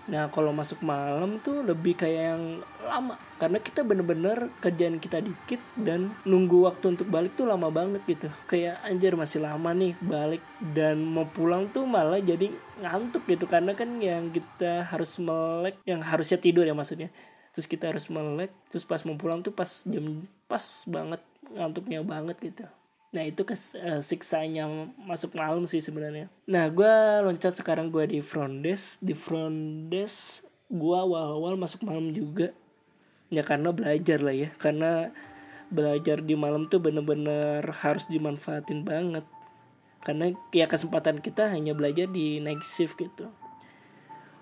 Nah 0.07 0.29
kalau 0.29 0.53
masuk 0.53 0.85
malam 0.85 1.41
tuh 1.41 1.65
lebih 1.65 1.97
kayak 1.97 2.23
yang 2.37 2.43
lama. 2.85 3.17
Karena 3.41 3.57
kita 3.57 3.81
bener-bener 3.81 4.53
kerjaan 4.61 5.01
kita 5.01 5.25
dikit 5.25 5.57
dan 5.73 6.13
nunggu 6.23 6.69
waktu 6.69 6.93
untuk 6.93 7.09
balik 7.09 7.33
tuh 7.33 7.49
lama 7.49 7.67
banget 7.73 8.05
gitu. 8.05 8.29
Kayak 8.45 8.77
anjir 8.85 9.17
masih 9.17 9.41
lama 9.41 9.73
nih 9.73 9.97
balik. 10.05 10.45
Dan 10.61 11.01
mau 11.01 11.25
pulang 11.25 11.65
tuh 11.73 11.89
malah 11.89 12.21
jadi 12.21 12.53
ngantuk 12.85 13.25
gitu. 13.25 13.49
Karena 13.49 13.73
kan 13.73 13.89
yang 13.97 14.29
kita 14.29 14.85
harus 14.85 15.17
melek 15.17 15.81
yang 15.89 16.05
harusnya 16.05 16.37
tidur 16.37 16.63
ya 16.63 16.77
maksudnya. 16.77 17.09
Terus 17.57 17.65
kita 17.65 17.89
harus 17.89 18.05
melek. 18.13 18.53
Terus 18.69 18.85
pas 18.85 19.01
mau 19.01 19.17
pulang 19.17 19.41
tuh 19.41 19.51
pas 19.51 19.81
jam 19.89 20.23
pas 20.45 20.63
banget 20.85 21.19
ngantuknya 21.47 22.05
banget 22.05 22.37
gitu 22.43 22.67
Nah 23.17 23.25
itu 23.25 23.41
kes 23.41 23.73
uh, 23.73 23.97
siksanya 23.97 24.69
masuk 25.01 25.33
malam 25.33 25.65
sih 25.65 25.81
sebenarnya. 25.81 26.29
Nah 26.45 26.69
gue 26.69 26.93
loncat 27.25 27.57
sekarang 27.57 27.89
gue 27.89 28.05
di 28.05 28.21
front 28.21 28.61
desk. 28.61 29.01
Di 29.01 29.17
front 29.17 29.89
desk 29.89 30.45
gue 30.69 30.97
awal-awal 30.97 31.57
masuk 31.57 31.81
malam 31.81 32.13
juga. 32.13 32.53
Ya 33.33 33.41
karena 33.41 33.73
belajar 33.73 34.21
lah 34.21 34.37
ya. 34.37 34.53
Karena 34.61 35.09
belajar 35.73 36.21
di 36.23 36.37
malam 36.37 36.69
tuh 36.69 36.79
bener-bener 36.79 37.65
harus 37.83 38.07
dimanfaatin 38.07 38.87
banget 38.87 39.25
karena 40.07 40.31
ya 40.55 40.71
kesempatan 40.71 41.19
kita 41.19 41.51
hanya 41.51 41.75
belajar 41.75 42.07
di 42.07 42.39
night 42.39 42.63
shift 42.63 42.95
gitu 42.95 43.27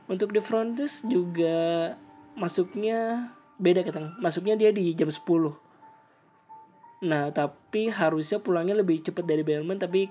untuk 0.05 0.29
di 0.29 0.37
front 0.37 0.77
desk 0.77 1.09
juga 1.09 1.97
masuknya 2.37 3.31
beda 3.57 3.81
kita 3.81 4.13
masuknya 4.21 4.53
dia 4.53 4.69
di 4.69 4.93
jam 4.93 5.09
10 5.09 5.25
nah 7.03 7.31
tapi 7.31 7.91
harusnya 7.91 8.39
pulangnya 8.39 8.77
lebih 8.77 9.03
cepat 9.03 9.25
dari 9.27 9.43
bellman 9.43 9.79
tapi 9.79 10.07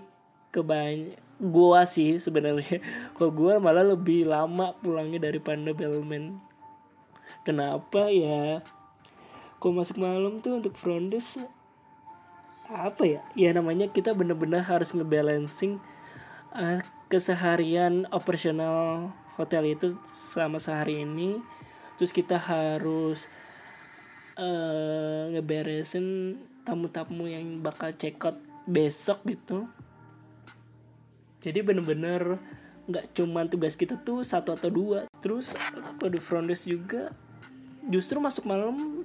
kebanyak 0.52 1.16
gua 1.40 1.88
sih 1.88 2.20
sebenarnya 2.20 2.80
kalau 3.16 3.30
gua 3.32 3.56
malah 3.62 3.82
lebih 3.82 4.28
lama 4.28 4.76
pulangnya 4.80 5.28
daripada 5.28 5.72
bellman 5.72 6.38
kenapa 7.44 8.08
ya? 8.08 8.64
Kalau 9.60 9.80
masuk 9.80 10.00
malam 10.00 10.40
tuh 10.40 10.58
untuk 10.58 10.74
front 10.74 11.12
desk 11.12 11.40
apa 12.68 13.04
ya? 13.04 13.20
Ya 13.36 13.52
namanya 13.52 13.92
kita 13.92 14.16
bener-bener 14.16 14.64
harus 14.64 14.96
ngebalancing 14.96 15.78
uh, 16.56 16.80
keseharian 17.12 18.08
operasional 18.10 19.12
hotel 19.36 19.76
itu 19.76 19.94
selama 20.10 20.56
sehari 20.56 21.04
ini. 21.04 21.38
Terus 22.00 22.10
kita 22.10 22.40
harus 22.40 23.30
uh, 24.40 25.30
ngeberesin 25.30 26.36
tamu-tamu 26.64 27.28
yang 27.28 27.60
bakal 27.60 27.92
check 27.94 28.18
out 28.24 28.40
besok 28.64 29.20
gitu. 29.28 29.68
Jadi 31.44 31.60
bener-bener 31.60 32.40
nggak 32.84 33.16
cuma 33.16 33.44
tugas 33.48 33.76
kita 33.76 33.96
tuh 33.96 34.20
satu 34.24 34.52
atau 34.52 34.68
dua 34.68 35.08
terus 35.24 35.56
di 36.04 36.20
front 36.20 36.44
desk 36.44 36.68
juga 36.68 37.08
justru 37.88 38.20
masuk 38.20 38.44
malam 38.44 39.04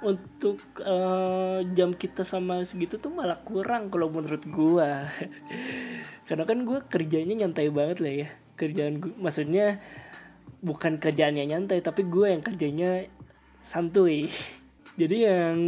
untuk 0.00 0.62
uh, 0.80 1.60
jam 1.74 1.90
kita 1.92 2.22
sama 2.22 2.62
segitu 2.62 3.02
tuh 3.02 3.10
malah 3.10 3.36
kurang 3.42 3.90
kalau 3.90 4.06
menurut 4.12 4.44
gua. 4.46 5.10
Karena 6.30 6.44
kan 6.46 6.62
gua 6.62 6.86
kerjanya 6.86 7.34
nyantai 7.34 7.68
banget 7.72 7.98
lah 7.98 8.14
ya. 8.14 8.28
Kerjaan 8.54 9.02
gua 9.02 9.12
maksudnya 9.18 9.82
bukan 10.62 10.98
kerjaannya 11.02 11.50
nyantai 11.50 11.82
tapi 11.82 12.06
gua 12.06 12.30
yang 12.30 12.42
kerjanya 12.42 13.06
santuy 13.58 14.30
jadi 14.98 15.16
yang 15.30 15.58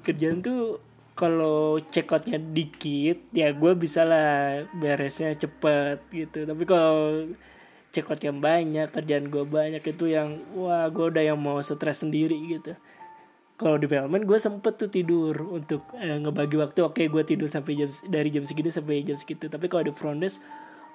kerjaan 0.00 0.40
tuh 0.40 0.80
kalau 1.12 1.76
check 1.92 2.08
outnya 2.08 2.40
dikit 2.40 3.28
ya 3.36 3.52
gua 3.52 3.76
bisa 3.76 4.08
lah 4.08 4.64
beresnya 4.72 5.36
cepet 5.36 6.00
gitu. 6.08 6.48
Tapi 6.48 6.64
kalau 6.64 7.28
check 7.92 8.08
out 8.08 8.20
yang 8.24 8.40
banyak 8.40 8.88
kerjaan 8.88 9.28
gua 9.28 9.44
banyak 9.44 9.84
itu 9.84 10.04
yang 10.08 10.32
wah 10.56 10.88
gua 10.88 11.12
udah 11.12 11.20
yang 11.20 11.36
mau 11.36 11.60
stres 11.60 12.00
sendiri 12.00 12.40
gitu. 12.56 12.72
Kalau 13.60 13.76
di 13.76 13.84
Bellman 13.84 14.24
gue 14.24 14.40
sempet 14.40 14.80
tuh 14.80 14.88
tidur 14.88 15.36
untuk 15.52 15.84
eh, 16.00 16.16
ngebagi 16.16 16.56
waktu. 16.56 16.80
Oke 16.80 17.04
gue 17.12 17.22
tidur 17.28 17.44
sampai 17.44 17.76
jam 17.76 17.92
dari 18.08 18.32
jam 18.32 18.40
segini 18.40 18.72
sampai 18.72 19.04
jam 19.04 19.20
segitu. 19.20 19.52
Tapi 19.52 19.68
kalau 19.68 19.84
di 19.84 19.92
front 19.92 20.24
desk 20.24 20.40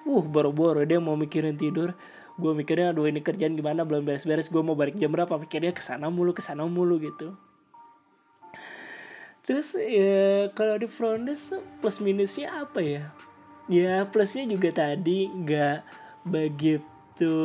uh 0.02 0.24
boro-boro. 0.26 0.82
Dia 0.82 0.98
mau 0.98 1.14
mikirin 1.14 1.54
tidur. 1.54 1.94
Gue 2.34 2.58
mikirnya 2.58 2.90
aduh 2.90 3.06
ini 3.06 3.22
kerjaan 3.22 3.54
gimana? 3.54 3.86
Belum 3.86 4.02
beres-beres. 4.02 4.50
Gue 4.50 4.66
mau 4.66 4.74
balik 4.74 4.98
jam 4.98 5.14
berapa? 5.14 5.30
Mikirnya 5.38 5.70
ke 5.70 5.78
sana 5.78 6.10
mulu 6.10 6.34
ke 6.34 6.42
sana 6.42 6.66
mulu 6.66 6.98
gitu 6.98 7.38
terus 9.46 9.78
ya 9.78 10.50
kalau 10.58 10.74
di 10.74 10.90
front 10.90 11.30
desk 11.30 11.54
plus 11.78 12.02
minusnya 12.02 12.66
apa 12.66 12.82
ya 12.82 13.04
ya 13.70 14.02
plusnya 14.10 14.46
juga 14.50 14.74
tadi 14.74 15.30
nggak 15.30 15.78
begitu 16.26 17.38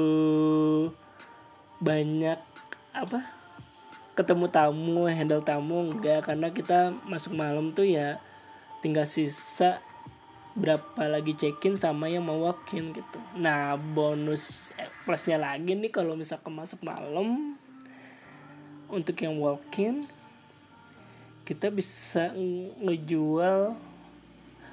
banyak 1.77 2.41
apa 2.91 3.19
ketemu 4.17 4.45
tamu 4.49 5.05
handle 5.07 5.45
tamu 5.45 5.93
enggak 5.93 6.25
karena 6.25 6.49
kita 6.49 6.93
masuk 7.05 7.37
malam 7.37 7.73
tuh 7.73 7.85
ya 7.85 8.17
tinggal 8.81 9.05
sisa 9.05 9.81
berapa 10.51 11.07
lagi 11.07 11.31
check-in 11.37 11.79
sama 11.79 12.11
yang 12.11 12.27
mau 12.27 12.35
walk-in 12.43 12.91
gitu. 12.91 13.19
Nah 13.39 13.79
bonus 13.79 14.75
eh, 14.75 14.89
plusnya 15.07 15.39
lagi 15.39 15.79
nih 15.79 15.87
kalau 15.87 16.19
misalkan 16.19 16.51
masuk 16.51 16.83
malam 16.83 17.55
untuk 18.91 19.15
yang 19.23 19.39
walk-in 19.39 20.11
kita 21.51 21.67
bisa 21.67 22.31
ngejual 22.79 23.75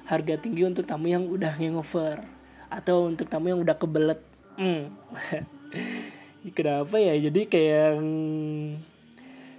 harga 0.07 0.35
tinggi 0.39 0.63
untuk 0.63 0.87
tamu 0.87 1.11
yang 1.11 1.27
udah 1.27 1.51
hangover 1.59 2.23
atau 2.71 3.11
untuk 3.11 3.27
tamu 3.27 3.51
yang 3.51 3.59
udah 3.59 3.75
kebelet. 3.75 4.23
Hmm. 4.55 4.95
Kenapa 6.55 6.95
ya? 6.95 7.19
Jadi 7.19 7.51
kayak 7.51 7.99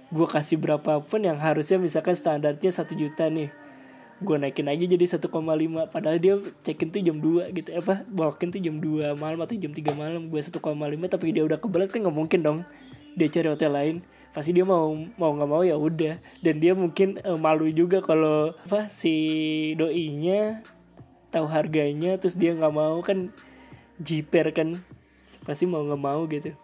gue 0.09 0.27
kasih 0.33 0.57
berapapun 0.57 1.21
yang 1.21 1.37
harusnya 1.37 1.77
misalkan 1.77 2.17
standarnya 2.17 2.73
satu 2.73 2.97
juta 2.97 3.29
nih 3.29 3.53
gue 4.21 4.37
naikin 4.37 4.69
aja 4.69 4.85
jadi 4.85 5.05
1,5 5.17 5.33
padahal 5.89 6.17
dia 6.21 6.37
check 6.61 6.77
in 6.85 6.93
tuh 6.93 7.01
jam 7.01 7.17
2 7.17 7.57
gitu 7.57 7.69
apa 7.73 8.05
walk 8.13 8.37
in 8.45 8.53
tuh 8.53 8.61
jam 8.61 8.77
2 8.77 9.17
malam 9.17 9.39
atau 9.41 9.57
jam 9.57 9.73
3 9.73 9.81
malam 9.97 10.29
gue 10.29 10.37
1,5 10.37 10.61
tapi 11.09 11.25
dia 11.33 11.41
udah 11.41 11.57
kebelet 11.57 11.89
kan 11.89 12.05
nggak 12.05 12.13
mungkin 12.13 12.39
dong 12.45 12.59
dia 13.17 13.27
cari 13.33 13.49
hotel 13.49 13.71
lain 13.73 13.95
pasti 14.31 14.55
dia 14.55 14.63
mau 14.63 14.95
mau 15.19 15.31
nggak 15.35 15.49
mau 15.51 15.63
ya 15.63 15.75
udah. 15.75 16.19
Dan 16.39 16.63
dia 16.63 16.71
mungkin 16.75 17.19
uh, 17.23 17.39
malu 17.39 17.67
juga 17.71 17.99
kalau 17.99 18.55
apa 18.67 18.87
si 18.87 19.13
doinya 19.75 20.63
tahu 21.31 21.47
harganya 21.47 22.19
terus 22.19 22.35
dia 22.35 22.51
nggak 22.51 22.75
mau 22.75 22.99
kan 22.99 23.31
jiper 24.03 24.51
kan 24.51 24.75
pasti 25.47 25.67
mau 25.67 25.83
nggak 25.83 26.01
mau 26.01 26.23
gitu. 26.27 26.55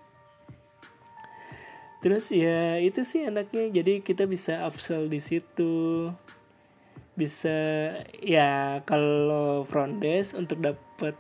Terus 1.99 2.31
ya 2.31 2.79
itu 2.79 3.03
sih 3.03 3.27
enaknya. 3.27 3.67
Jadi 3.71 3.99
kita 4.05 4.23
bisa 4.29 4.63
upsell 4.63 5.11
di 5.11 5.19
situ. 5.19 6.07
Bisa 7.17 7.57
ya 8.21 8.79
kalau 8.85 9.65
front 9.65 9.99
desk 9.99 10.37
untuk 10.37 10.61
dapat 10.61 11.17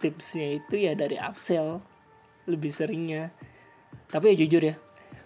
tipsnya 0.00 0.56
itu 0.58 0.80
ya 0.80 0.96
dari 0.96 1.20
upsell 1.20 1.84
lebih 2.48 2.72
seringnya. 2.72 3.30
Tapi 4.08 4.32
ya 4.32 4.36
jujur 4.42 4.62
ya 4.64 4.76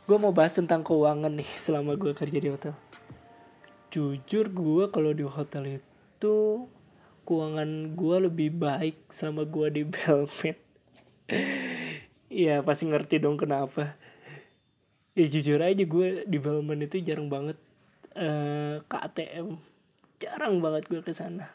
gue 0.08 0.16
mau 0.16 0.32
bahas 0.32 0.56
tentang 0.56 0.80
keuangan 0.80 1.28
nih 1.28 1.44
selama 1.60 1.92
gue 2.00 2.16
kerja 2.16 2.40
di 2.40 2.48
hotel. 2.48 2.72
Jujur 3.92 4.48
gue 4.48 4.84
kalau 4.88 5.12
di 5.12 5.20
hotel 5.20 5.84
itu 5.84 6.64
keuangan 7.28 7.92
gue 7.92 8.16
lebih 8.24 8.56
baik 8.56 9.12
selama 9.12 9.44
gue 9.44 9.68
di 9.68 9.82
Belmed 9.84 10.56
ya 12.32 12.64
pasti 12.64 12.88
ngerti 12.88 13.20
dong 13.20 13.36
kenapa. 13.36 14.00
Ya 15.12 15.28
jujur 15.28 15.60
aja 15.60 15.84
gue 15.84 16.24
di 16.24 16.38
Balman 16.40 16.88
itu 16.88 17.04
jarang 17.04 17.28
banget 17.28 17.60
uh, 18.16 18.80
ke 18.88 18.96
ATM 18.96 19.60
jarang 20.16 20.64
banget 20.64 20.88
gue 20.88 21.04
ke 21.04 21.12
sana. 21.12 21.52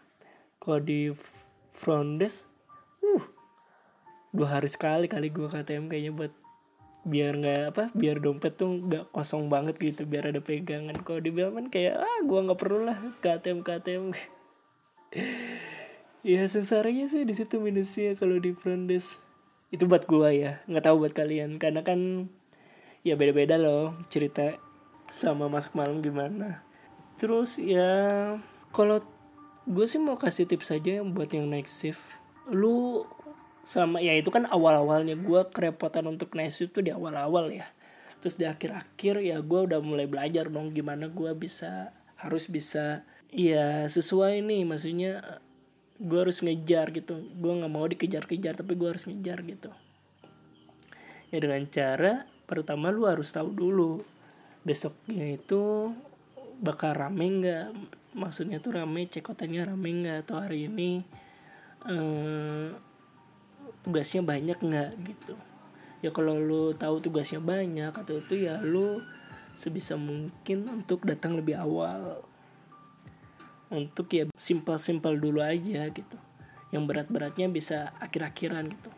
Kalau 0.61 0.77
di 0.77 1.09
front 1.73 2.21
desk 2.21 2.45
uh 3.01 3.25
dua 4.29 4.61
hari 4.61 4.69
sekali 4.69 5.09
kali 5.09 5.33
gue 5.33 5.49
ke 5.49 5.57
ATM 5.57 5.89
kayaknya 5.89 6.13
buat 6.13 6.42
biar 7.03 7.35
nggak 7.35 7.63
apa 7.75 7.83
biar 7.91 8.23
dompet 8.23 8.55
tuh 8.55 8.79
nggak 8.79 9.11
kosong 9.11 9.51
banget 9.51 9.75
gitu 9.75 10.07
biar 10.07 10.31
ada 10.31 10.39
pegangan. 10.39 10.95
Kalau 11.03 11.19
di 11.19 11.31
Belman 11.35 11.67
kayak 11.67 11.99
ah 11.99 12.17
gue 12.23 12.39
nggak 12.39 12.59
perlu 12.59 12.87
lah 12.87 12.97
ke 13.19 13.27
ATM 13.27 13.59
ya 16.23 16.41
sengsaranya 16.47 17.05
sih 17.11 17.27
di 17.27 17.35
situ 17.35 17.59
minusnya 17.59 18.15
kalau 18.15 18.39
di 18.39 18.55
front 18.55 18.87
desk. 18.87 19.19
Itu 19.67 19.85
buat 19.85 20.07
gue 20.07 20.29
ya 20.31 20.63
nggak 20.65 20.83
tahu 20.87 21.03
buat 21.03 21.13
kalian. 21.13 21.59
Karena 21.59 21.83
kan 21.83 22.31
ya 23.03 23.19
beda-beda 23.19 23.59
loh 23.59 23.99
cerita 24.07 24.55
sama 25.11 25.51
masuk 25.51 25.75
malam 25.75 25.99
gimana. 25.99 26.63
Terus 27.19 27.59
ya 27.59 27.91
kalau 28.71 29.03
gue 29.67 29.85
sih 29.87 29.99
mau 29.99 30.15
kasih 30.15 30.47
tips 30.47 30.71
aja 30.71 31.03
buat 31.03 31.27
yang 31.35 31.51
naik 31.51 31.67
shift. 31.67 32.15
Lu 32.47 33.03
sama 33.63 34.03
ya 34.03 34.11
itu 34.11 34.27
kan 34.27 34.43
awal-awalnya 34.43 35.15
gue 35.15 35.41
kerepotan 35.55 36.03
untuk 36.11 36.35
naik 36.35 36.51
tuh 36.51 36.83
di 36.83 36.91
awal-awal 36.91 37.47
ya. 37.49 37.71
Terus 38.19 38.35
di 38.35 38.45
akhir-akhir 38.47 39.23
ya 39.23 39.39
gue 39.39 39.59
udah 39.67 39.79
mulai 39.79 40.07
belajar 40.07 40.47
dong 40.51 40.75
gimana 40.75 41.07
gue 41.07 41.31
bisa 41.35 41.91
harus 42.19 42.47
bisa 42.51 43.07
ya 43.31 43.87
sesuai 43.87 44.43
nih. 44.43 44.63
Maksudnya 44.67 45.39
gue 45.99 46.19
harus 46.19 46.43
ngejar 46.43 46.91
gitu. 46.91 47.23
Gue 47.39 47.51
nggak 47.55 47.71
mau 47.71 47.87
dikejar-kejar 47.87 48.59
tapi 48.59 48.75
gue 48.75 48.87
harus 48.91 49.07
ngejar 49.07 49.39
gitu. 49.47 49.71
Ya 51.31 51.39
dengan 51.39 51.63
cara 51.71 52.27
pertama 52.43 52.91
lu 52.91 53.07
harus 53.07 53.31
tahu 53.31 53.49
dulu 53.55 54.03
besoknya 54.67 55.39
itu 55.39 55.91
bakal 56.59 56.95
rame 56.95 57.25
nggak? 57.39 57.67
Maksudnya 58.13 58.59
tuh 58.59 58.75
rame 58.75 59.07
cekotannya 59.07 59.71
rame 59.71 59.89
nggak? 60.03 60.17
Atau 60.27 60.43
hari 60.43 60.67
ini 60.67 61.03
eh, 61.87 62.75
tugasnya 63.83 64.23
banyak 64.23 64.57
nggak 64.57 64.91
gitu. 65.05 65.35
Ya 66.03 66.11
kalau 66.11 66.35
lu 66.35 66.75
tahu 66.75 66.99
tugasnya 66.99 67.39
banyak 67.39 67.91
atau 67.95 68.19
itu 68.19 68.47
ya 68.47 68.59
lu 68.59 68.99
sebisa 69.55 69.95
mungkin 69.95 70.67
untuk 70.67 71.07
datang 71.07 71.39
lebih 71.39 71.59
awal. 71.59 72.23
Untuk 73.71 74.11
ya 74.11 74.27
simpel-simpel 74.35 75.19
dulu 75.19 75.39
aja 75.39 75.87
gitu. 75.91 76.17
Yang 76.73 76.83
berat-beratnya 76.89 77.47
bisa 77.47 77.95
akhir-akhiran 78.03 78.67
gitu. 78.71 78.91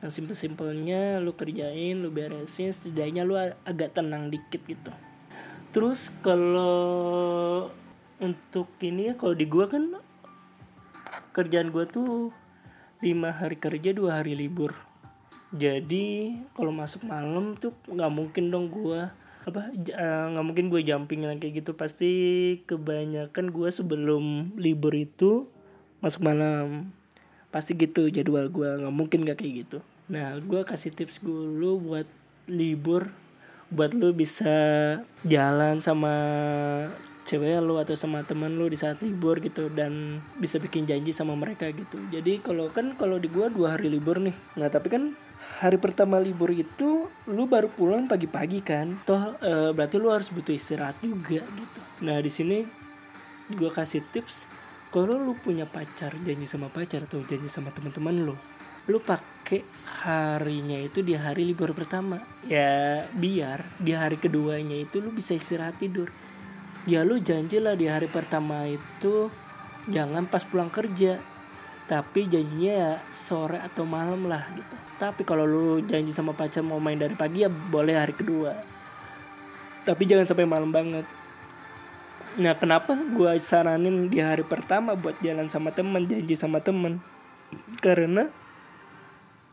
Yang 0.00 0.10
simpel-simpelnya 0.20 1.20
lu 1.20 1.36
kerjain 1.36 1.98
lu 2.00 2.08
beresin 2.08 2.72
setidaknya 2.72 3.26
lu 3.26 3.36
agak 3.66 3.96
tenang 3.96 4.30
dikit 4.32 4.62
gitu. 4.64 4.92
Terus 5.70 6.10
kalau 6.24 7.68
untuk 8.20 8.70
ini 8.82 9.12
ya 9.12 9.14
kalau 9.14 9.34
di 9.36 9.46
gua 9.48 9.66
kan 9.70 9.96
kerjaan 11.34 11.70
gua 11.70 11.86
tuh 11.86 12.34
lima 13.00 13.32
hari 13.32 13.56
kerja 13.56 13.96
dua 13.96 14.20
hari 14.20 14.36
libur. 14.36 14.76
Jadi 15.50 16.36
kalau 16.54 16.70
masuk 16.70 17.08
malam 17.08 17.58
tuh 17.58 17.74
nggak 17.90 18.12
mungkin 18.12 18.52
dong 18.52 18.70
gua 18.70 19.10
apa 19.42 19.72
eh, 19.72 20.24
nggak 20.36 20.44
mungkin 20.46 20.68
gue 20.70 20.80
jumping 20.84 21.26
kayak 21.26 21.64
gitu. 21.64 21.74
Pasti 21.74 22.12
kebanyakan 22.68 23.50
gua 23.50 23.72
sebelum 23.72 24.54
libur 24.54 24.94
itu 24.94 25.48
masuk 25.98 26.22
malam. 26.22 26.94
Pasti 27.50 27.74
gitu 27.74 28.06
jadwal 28.12 28.46
gua 28.52 28.78
nggak 28.78 28.94
mungkin 28.94 29.26
gak 29.26 29.42
kayak 29.42 29.66
gitu. 29.66 29.78
Nah 30.06 30.38
gua 30.44 30.62
kasih 30.62 30.94
tips 30.94 31.18
dulu 31.24 31.82
buat 31.82 32.06
libur 32.46 33.10
buat 33.70 33.94
lu 33.94 34.10
bisa 34.10 34.50
jalan 35.22 35.78
sama 35.78 36.14
cewek 37.30 37.62
lu 37.62 37.78
atau 37.78 37.94
sama 37.94 38.26
teman 38.26 38.50
lu 38.58 38.66
di 38.66 38.74
saat 38.74 38.98
libur 39.06 39.38
gitu 39.38 39.70
dan 39.70 40.18
bisa 40.42 40.58
bikin 40.58 40.82
janji 40.82 41.14
sama 41.14 41.38
mereka 41.38 41.70
gitu. 41.70 41.94
Jadi 42.10 42.42
kalau 42.42 42.66
kan 42.74 42.98
kalau 42.98 43.22
di 43.22 43.30
gua 43.30 43.46
dua 43.46 43.78
hari 43.78 43.86
libur 43.86 44.18
nih. 44.18 44.34
Nah 44.58 44.66
tapi 44.66 44.90
kan 44.90 45.14
hari 45.62 45.78
pertama 45.78 46.18
libur 46.18 46.50
itu 46.50 47.06
lu 47.30 47.46
baru 47.46 47.70
pulang 47.70 48.10
pagi-pagi 48.10 48.58
kan. 48.66 48.98
Toh 49.06 49.38
eh, 49.38 49.70
berarti 49.70 50.02
lu 50.02 50.10
harus 50.10 50.34
butuh 50.34 50.50
istirahat 50.50 50.98
juga 50.98 51.38
gitu. 51.46 51.80
Nah 52.02 52.18
di 52.18 52.30
sini 52.34 52.66
gue 53.50 53.70
kasih 53.70 54.02
tips 54.10 54.50
kalau 54.90 55.18
lu 55.18 55.34
punya 55.38 55.66
pacar 55.66 56.14
janji 56.22 56.46
sama 56.50 56.66
pacar 56.70 57.06
atau 57.06 57.22
janji 57.22 57.50
sama 57.50 57.74
teman-teman 57.74 58.14
lu 58.30 58.34
lu 58.86 58.98
pakai 58.98 59.62
harinya 60.02 60.78
itu 60.82 60.98
di 61.06 61.14
hari 61.14 61.46
libur 61.46 61.70
pertama. 61.78 62.18
Ya 62.42 63.06
biar 63.14 63.62
di 63.78 63.94
hari 63.94 64.18
keduanya 64.18 64.74
itu 64.74 64.98
lu 64.98 65.14
bisa 65.14 65.30
istirahat 65.38 65.78
tidur 65.78 66.10
ya 66.88 67.04
lu 67.04 67.20
janjilah 67.20 67.76
di 67.76 67.90
hari 67.90 68.08
pertama 68.08 68.64
itu 68.64 69.28
jangan 69.88 70.24
pas 70.28 70.44
pulang 70.46 70.72
kerja. 70.72 71.20
Tapi 71.90 72.30
janjinya 72.30 72.70
ya 72.70 72.92
sore 73.10 73.58
atau 73.58 73.82
malam 73.82 74.30
lah 74.30 74.46
gitu. 74.54 74.76
Tapi 75.02 75.26
kalau 75.26 75.42
lu 75.42 75.82
janji 75.82 76.14
sama 76.14 76.30
pacar 76.36 76.62
mau 76.62 76.78
main 76.78 76.94
dari 76.94 77.18
pagi 77.18 77.42
ya 77.42 77.50
boleh 77.50 77.98
hari 77.98 78.14
kedua. 78.14 78.54
Tapi 79.82 80.02
jangan 80.06 80.28
sampai 80.28 80.46
malam 80.46 80.70
banget. 80.70 81.02
Nah 82.38 82.54
kenapa 82.54 82.94
gue 82.94 83.32
saranin 83.42 84.06
di 84.06 84.22
hari 84.22 84.46
pertama 84.46 84.94
buat 84.94 85.18
jalan 85.18 85.50
sama 85.50 85.74
temen 85.74 86.06
janji 86.06 86.38
sama 86.38 86.62
temen? 86.62 87.02
Karena 87.82 88.30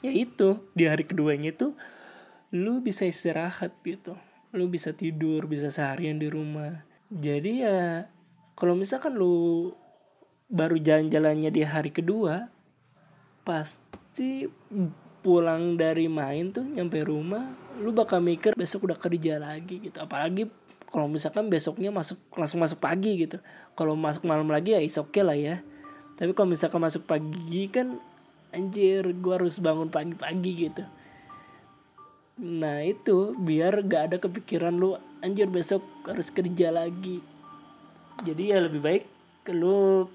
ya 0.05 0.13
itu 0.13 0.61
di 0.77 0.85
hari 0.85 1.09
keduanya 1.09 1.49
itu 1.49 1.73
lu 2.53 2.77
bisa 2.85 3.09
istirahat 3.09 3.73
gitu. 3.81 4.13
Lu 4.53 4.69
bisa 4.69 4.93
tidur, 4.93 5.49
bisa 5.49 5.73
seharian 5.73 6.21
di 6.21 6.29
rumah 6.29 6.87
Jadi 7.07 7.63
ya 7.63 8.11
kalau 8.59 8.75
misalkan 8.75 9.15
lu 9.15 9.71
baru 10.51 10.79
jalan-jalannya 10.79 11.51
di 11.51 11.61
hari 11.63 11.91
kedua 11.91 12.51
Pasti 13.47 14.43
pulang 15.23 15.79
dari 15.79 16.11
main 16.11 16.51
tuh 16.51 16.67
nyampe 16.67 16.99
rumah 16.99 17.47
lu 17.79 17.95
bakal 17.95 18.19
mikir 18.19 18.51
besok 18.59 18.91
udah 18.91 18.99
kerja 18.99 19.39
lagi 19.39 19.79
gitu. 19.87 20.03
Apalagi 20.03 20.51
kalau 20.91 21.07
misalkan 21.07 21.47
besoknya 21.47 21.95
masuk 21.95 22.19
langsung 22.35 22.59
masuk 22.59 22.83
pagi 22.83 23.23
gitu. 23.23 23.39
Kalau 23.79 23.95
masuk 23.95 24.27
malam 24.27 24.51
lagi 24.51 24.75
ya 24.75 24.83
is 24.83 24.99
okay 24.99 25.23
lah 25.23 25.39
ya. 25.39 25.63
Tapi 26.19 26.35
kalau 26.35 26.51
misalkan 26.51 26.83
masuk 26.83 27.07
pagi 27.07 27.71
kan 27.71 28.03
anjir 28.51 29.07
gua 29.23 29.39
harus 29.39 29.63
bangun 29.63 29.87
pagi-pagi 29.87 30.71
gitu 30.71 30.83
nah 32.38 32.86
itu 32.86 33.34
biar 33.34 33.82
gak 33.89 34.13
ada 34.13 34.17
kepikiran 34.21 34.78
lu 34.78 34.93
anjir 35.26 35.50
besok 35.50 35.82
harus 36.06 36.30
kerja 36.30 36.69
lagi. 36.69 37.21
Jadi 38.21 38.43
ya 38.54 38.62
lebih 38.62 38.82
baik 38.82 39.04
lu 39.54 40.06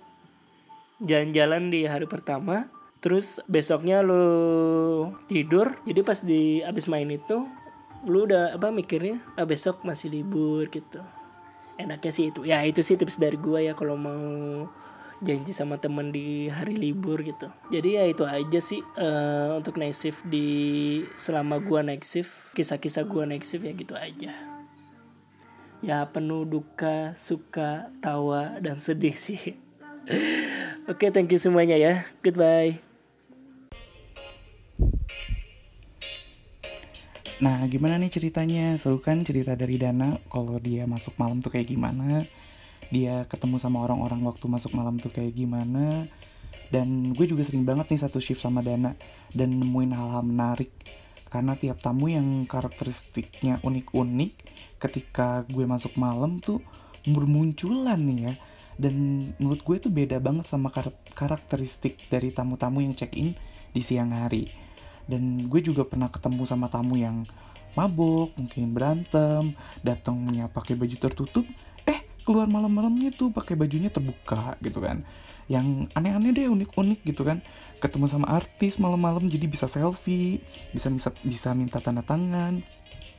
jalan-jalan 1.02 1.70
di 1.70 1.86
hari 1.86 2.06
pertama 2.06 2.70
terus 3.02 3.42
besoknya 3.50 4.02
lu 4.06 4.24
tidur. 5.26 5.74
Jadi 5.82 6.00
pas 6.06 6.18
di 6.22 6.62
abis 6.62 6.86
main 6.86 7.10
itu 7.10 7.46
lu 8.06 8.26
udah 8.26 8.54
apa 8.54 8.70
mikirnya 8.70 9.22
ah 9.38 9.46
besok 9.46 9.82
masih 9.82 10.10
libur 10.10 10.66
gitu. 10.70 11.02
Enaknya 11.78 12.10
sih 12.14 12.30
itu. 12.30 12.46
Ya 12.46 12.62
itu 12.62 12.82
sih 12.82 12.94
tips 12.94 13.18
dari 13.18 13.38
gua 13.38 13.58
ya 13.58 13.74
kalau 13.74 13.98
mau 13.98 14.66
janji 15.22 15.54
sama 15.54 15.78
temen 15.78 16.10
di 16.10 16.50
hari 16.50 16.74
libur 16.74 17.22
gitu. 17.22 17.46
Jadi 17.70 17.96
ya 17.96 18.04
itu 18.10 18.26
aja 18.26 18.58
sih 18.58 18.82
eh, 18.98 19.50
untuk 19.54 19.78
night 19.78 19.94
shift 19.94 20.26
di 20.26 20.46
selama 21.14 21.62
gua 21.62 21.86
night 21.86 22.02
shift 22.02 22.52
kisah-kisah 22.58 23.06
gua 23.06 23.24
night 23.24 23.46
shift 23.46 23.62
ya 23.62 23.72
gitu 23.72 23.94
aja. 23.94 24.34
Ya 25.82 25.98
penuh 26.06 26.46
duka 26.46 27.14
suka 27.14 27.90
tawa 28.02 28.58
dan 28.58 28.78
sedih 28.78 29.14
sih. 29.14 29.54
Oke 30.90 31.14
thank 31.14 31.30
you 31.30 31.38
semuanya 31.38 31.78
ya. 31.78 32.02
Goodbye. 32.22 32.82
Nah, 37.42 37.58
gimana 37.66 37.98
nih 37.98 38.06
ceritanya? 38.06 38.78
Seru 38.78 39.02
kan 39.02 39.26
cerita 39.26 39.58
dari 39.58 39.74
Dana 39.74 40.14
kalau 40.30 40.62
dia 40.62 40.86
masuk 40.86 41.18
malam 41.18 41.42
tuh 41.42 41.50
kayak 41.50 41.74
gimana? 41.74 42.22
Dia 42.92 43.24
ketemu 43.24 43.56
sama 43.56 43.80
orang-orang 43.88 44.20
waktu 44.28 44.44
masuk 44.52 44.76
malam 44.76 45.00
tuh 45.00 45.08
kayak 45.08 45.32
gimana? 45.32 46.04
Dan 46.68 47.16
gue 47.16 47.24
juga 47.24 47.40
sering 47.40 47.64
banget 47.64 47.88
nih 47.88 48.04
satu 48.04 48.20
shift 48.20 48.44
sama 48.44 48.60
Dana 48.60 48.92
dan 49.32 49.56
nemuin 49.56 49.96
hal-hal 49.96 50.20
menarik. 50.20 50.72
Karena 51.32 51.56
tiap 51.56 51.80
tamu 51.80 52.12
yang 52.12 52.44
karakteristiknya 52.44 53.64
unik-unik 53.64 54.32
ketika 54.76 55.48
gue 55.48 55.64
masuk 55.64 55.96
malam 55.96 56.36
tuh 56.36 56.60
bermunculan 57.08 57.96
nih 57.96 58.18
ya. 58.28 58.34
Dan 58.76 59.24
menurut 59.40 59.64
gue 59.64 59.76
tuh 59.88 59.92
beda 59.92 60.20
banget 60.20 60.52
sama 60.52 60.68
kar- 60.68 60.92
karakteristik 61.16 61.96
dari 62.12 62.28
tamu-tamu 62.28 62.84
yang 62.84 62.92
check 62.92 63.16
in 63.16 63.32
di 63.72 63.80
siang 63.80 64.12
hari. 64.12 64.44
Dan 65.08 65.48
gue 65.48 65.64
juga 65.64 65.88
pernah 65.88 66.12
ketemu 66.12 66.44
sama 66.44 66.68
tamu 66.68 67.00
yang 67.00 67.24
mabok 67.72 68.36
mungkin 68.36 68.76
berantem 68.76 69.56
datangnya 69.80 70.44
pakai 70.52 70.76
baju 70.76 70.92
tertutup 70.92 71.48
keluar 72.22 72.46
malam-malamnya 72.46 73.10
tuh 73.14 73.30
pakai 73.34 73.58
bajunya 73.58 73.90
terbuka 73.90 74.56
gitu 74.62 74.82
kan. 74.82 75.02
Yang 75.50 75.90
aneh-aneh 75.98 76.30
deh 76.32 76.46
unik-unik 76.48 77.00
gitu 77.06 77.22
kan. 77.26 77.42
Ketemu 77.82 78.06
sama 78.06 78.30
artis 78.30 78.78
malam-malam 78.78 79.26
jadi 79.26 79.50
bisa 79.50 79.66
selfie 79.66 80.38
bisa 80.70 80.88
bisa 80.88 81.10
bisa 81.22 81.48
minta 81.52 81.82
tanda 81.82 82.02
tangan. 82.06 82.62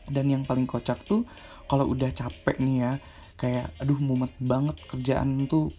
Dan 0.08 0.26
yang 0.28 0.44
paling 0.44 0.68
kocak 0.68 1.04
tuh 1.04 1.28
kalau 1.68 1.88
udah 1.92 2.12
capek 2.12 2.60
nih 2.60 2.76
ya 2.84 2.92
kayak 3.40 3.76
aduh 3.82 4.00
mumet 4.00 4.32
banget 4.40 4.80
kerjaan 4.88 5.48
tuh 5.52 5.72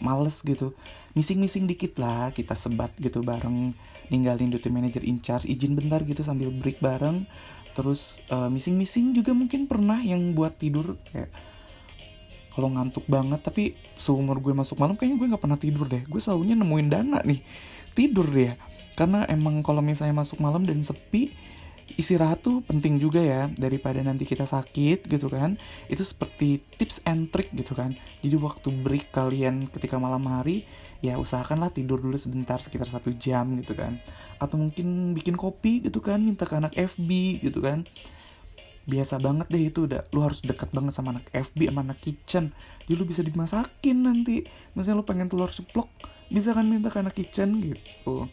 males 0.00 0.40
gitu. 0.40 0.72
Mising-mising 1.14 1.68
dikit 1.70 2.00
lah 2.00 2.34
kita 2.34 2.56
sebat 2.56 2.90
gitu 2.98 3.22
bareng 3.22 3.76
ninggalin 4.12 4.52
duty 4.52 4.68
manager 4.68 5.00
in 5.00 5.20
charge 5.24 5.48
izin 5.48 5.76
bentar 5.76 6.00
gitu 6.04 6.24
sambil 6.24 6.48
break 6.50 6.80
bareng. 6.80 7.28
Terus 7.74 8.22
eh, 8.30 8.48
missing-missing 8.48 9.12
juga 9.16 9.34
mungkin 9.34 9.66
pernah 9.66 10.00
yang 10.00 10.32
buat 10.32 10.56
tidur 10.56 10.96
kayak 11.12 11.30
kalau 12.54 12.70
ngantuk 12.70 13.02
banget 13.10 13.42
tapi 13.42 13.74
seumur 13.98 14.38
gue 14.38 14.54
masuk 14.54 14.78
malam 14.78 14.94
kayaknya 14.94 15.18
gue 15.18 15.28
nggak 15.34 15.42
pernah 15.42 15.58
tidur 15.58 15.86
deh. 15.90 16.06
Gue 16.06 16.22
selalunya 16.22 16.54
nemuin 16.54 16.88
dana 16.88 17.18
nih. 17.26 17.42
Tidur 17.94 18.30
dia 18.30 18.54
karena 18.94 19.26
emang 19.26 19.58
kalau 19.66 19.82
misalnya 19.82 20.14
masuk 20.14 20.38
malam 20.38 20.62
dan 20.62 20.78
sepi 20.86 21.34
istirahat 22.00 22.40
tuh 22.40 22.64
penting 22.64 22.96
juga 22.96 23.20
ya 23.20 23.50
daripada 23.60 24.00
nanti 24.00 24.22
kita 24.22 24.46
sakit 24.46 25.10
gitu 25.10 25.26
kan. 25.26 25.58
Itu 25.90 26.06
seperti 26.06 26.62
tips 26.78 27.02
and 27.04 27.28
trick 27.34 27.50
gitu 27.50 27.74
kan. 27.74 27.92
Jadi 28.22 28.36
waktu 28.38 28.70
break 28.70 29.10
kalian 29.10 29.66
ketika 29.74 29.98
malam 29.98 30.22
hari 30.24 30.62
ya 31.04 31.18
usahakanlah 31.20 31.74
tidur 31.74 32.00
dulu 32.00 32.16
sebentar 32.16 32.56
sekitar 32.62 32.86
satu 32.86 33.10
jam 33.18 33.50
gitu 33.58 33.74
kan. 33.74 33.98
Atau 34.38 34.62
mungkin 34.62 35.12
bikin 35.12 35.34
kopi 35.34 35.82
gitu 35.82 35.98
kan 35.98 36.22
minta 36.22 36.46
ke 36.46 36.54
anak 36.54 36.72
FB 36.78 37.10
gitu 37.42 37.58
kan 37.58 37.82
biasa 38.84 39.16
banget 39.20 39.46
deh 39.48 39.64
itu 39.72 39.88
udah 39.88 40.04
lu 40.12 40.20
harus 40.24 40.44
dekat 40.44 40.68
banget 40.70 40.92
sama 40.92 41.16
anak 41.16 41.26
FB 41.32 41.72
sama 41.72 41.80
anak 41.84 41.98
kitchen. 42.00 42.52
Jadi 42.84 42.94
lu 42.94 43.04
bisa 43.08 43.20
dimasakin 43.24 43.98
nanti. 44.04 44.44
Misalnya 44.76 45.00
lu 45.00 45.06
pengen 45.06 45.28
telur 45.28 45.48
ceplok 45.48 45.88
bisa 46.28 46.52
kan 46.52 46.64
minta 46.68 46.92
ke 46.92 46.98
anak 47.00 47.16
kitchen 47.16 47.60
gitu. 47.60 48.28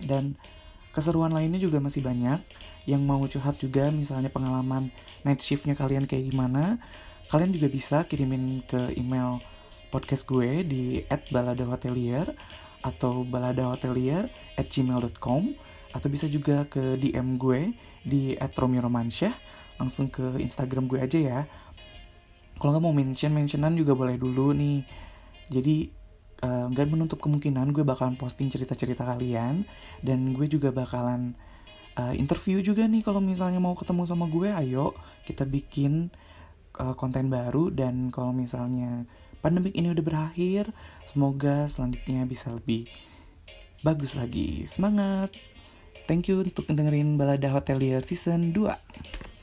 Dan 0.00 0.36
keseruan 0.92 1.32
lainnya 1.32 1.60
juga 1.60 1.80
masih 1.80 2.04
banyak. 2.04 2.40
Yang 2.84 3.02
mau 3.04 3.20
curhat 3.24 3.56
juga 3.60 3.88
misalnya 3.88 4.28
pengalaman 4.28 4.92
night 5.24 5.40
shiftnya 5.40 5.76
kalian 5.76 6.04
kayak 6.08 6.32
gimana 6.32 6.80
kalian 7.28 7.52
juga 7.52 7.68
bisa 7.68 8.08
kirimin 8.08 8.64
ke 8.64 8.96
email 8.96 9.36
podcast 9.92 10.24
gue 10.24 10.64
di 10.64 11.04
@baladahotelier 11.28 12.32
atau 12.84 13.24
baladahotelier 13.24 14.28
at 14.56 14.66
gmail.com 14.68 15.52
atau 15.92 16.08
bisa 16.08 16.28
juga 16.28 16.64
ke 16.68 16.96
DM 16.96 17.36
gue 17.40 17.72
di 18.04 18.36
@romiromansyah 18.36 19.47
langsung 19.78 20.10
ke 20.10 20.42
Instagram 20.42 20.90
gue 20.90 20.98
aja 20.98 21.18
ya 21.18 21.40
kalau 22.58 22.74
nggak 22.74 22.84
mau 22.84 22.94
mention 22.94 23.30
mentionan 23.30 23.78
juga 23.78 23.94
boleh 23.94 24.18
dulu 24.18 24.50
nih 24.52 24.82
jadi 25.48 25.76
eh, 26.42 26.64
nggak 26.74 26.86
menutup 26.90 27.18
kemungkinan 27.22 27.70
gue 27.70 27.86
bakalan 27.86 28.18
posting 28.18 28.50
cerita-cerita 28.50 29.06
kalian 29.06 29.62
dan 30.02 30.18
gue 30.34 30.46
juga 30.50 30.74
bakalan 30.74 31.38
eh, 31.94 32.14
interview 32.18 32.58
juga 32.60 32.84
nih 32.84 33.06
kalau 33.06 33.22
misalnya 33.22 33.62
mau 33.62 33.78
ketemu 33.78 34.02
sama 34.04 34.26
gue 34.26 34.50
ayo 34.50 34.92
kita 35.24 35.46
bikin 35.46 36.10
uh, 36.78 36.94
konten 36.94 37.28
baru 37.28 37.68
dan 37.74 38.08
kalau 38.14 38.30
misalnya 38.30 39.04
pandemik 39.42 39.74
ini 39.74 39.92
udah 39.92 40.04
berakhir, 40.04 40.70
semoga 41.06 41.66
selanjutnya 41.70 42.24
bisa 42.24 42.54
lebih 42.54 42.90
bagus 43.82 44.14
lagi. 44.18 44.64
Semangat. 44.66 45.34
Thank 46.08 46.32
you 46.32 46.40
untuk 46.40 46.64
dengerin 46.64 47.20
Balada 47.20 47.52
Hotelier 47.52 48.00
season 48.00 48.56
2. 48.56 49.37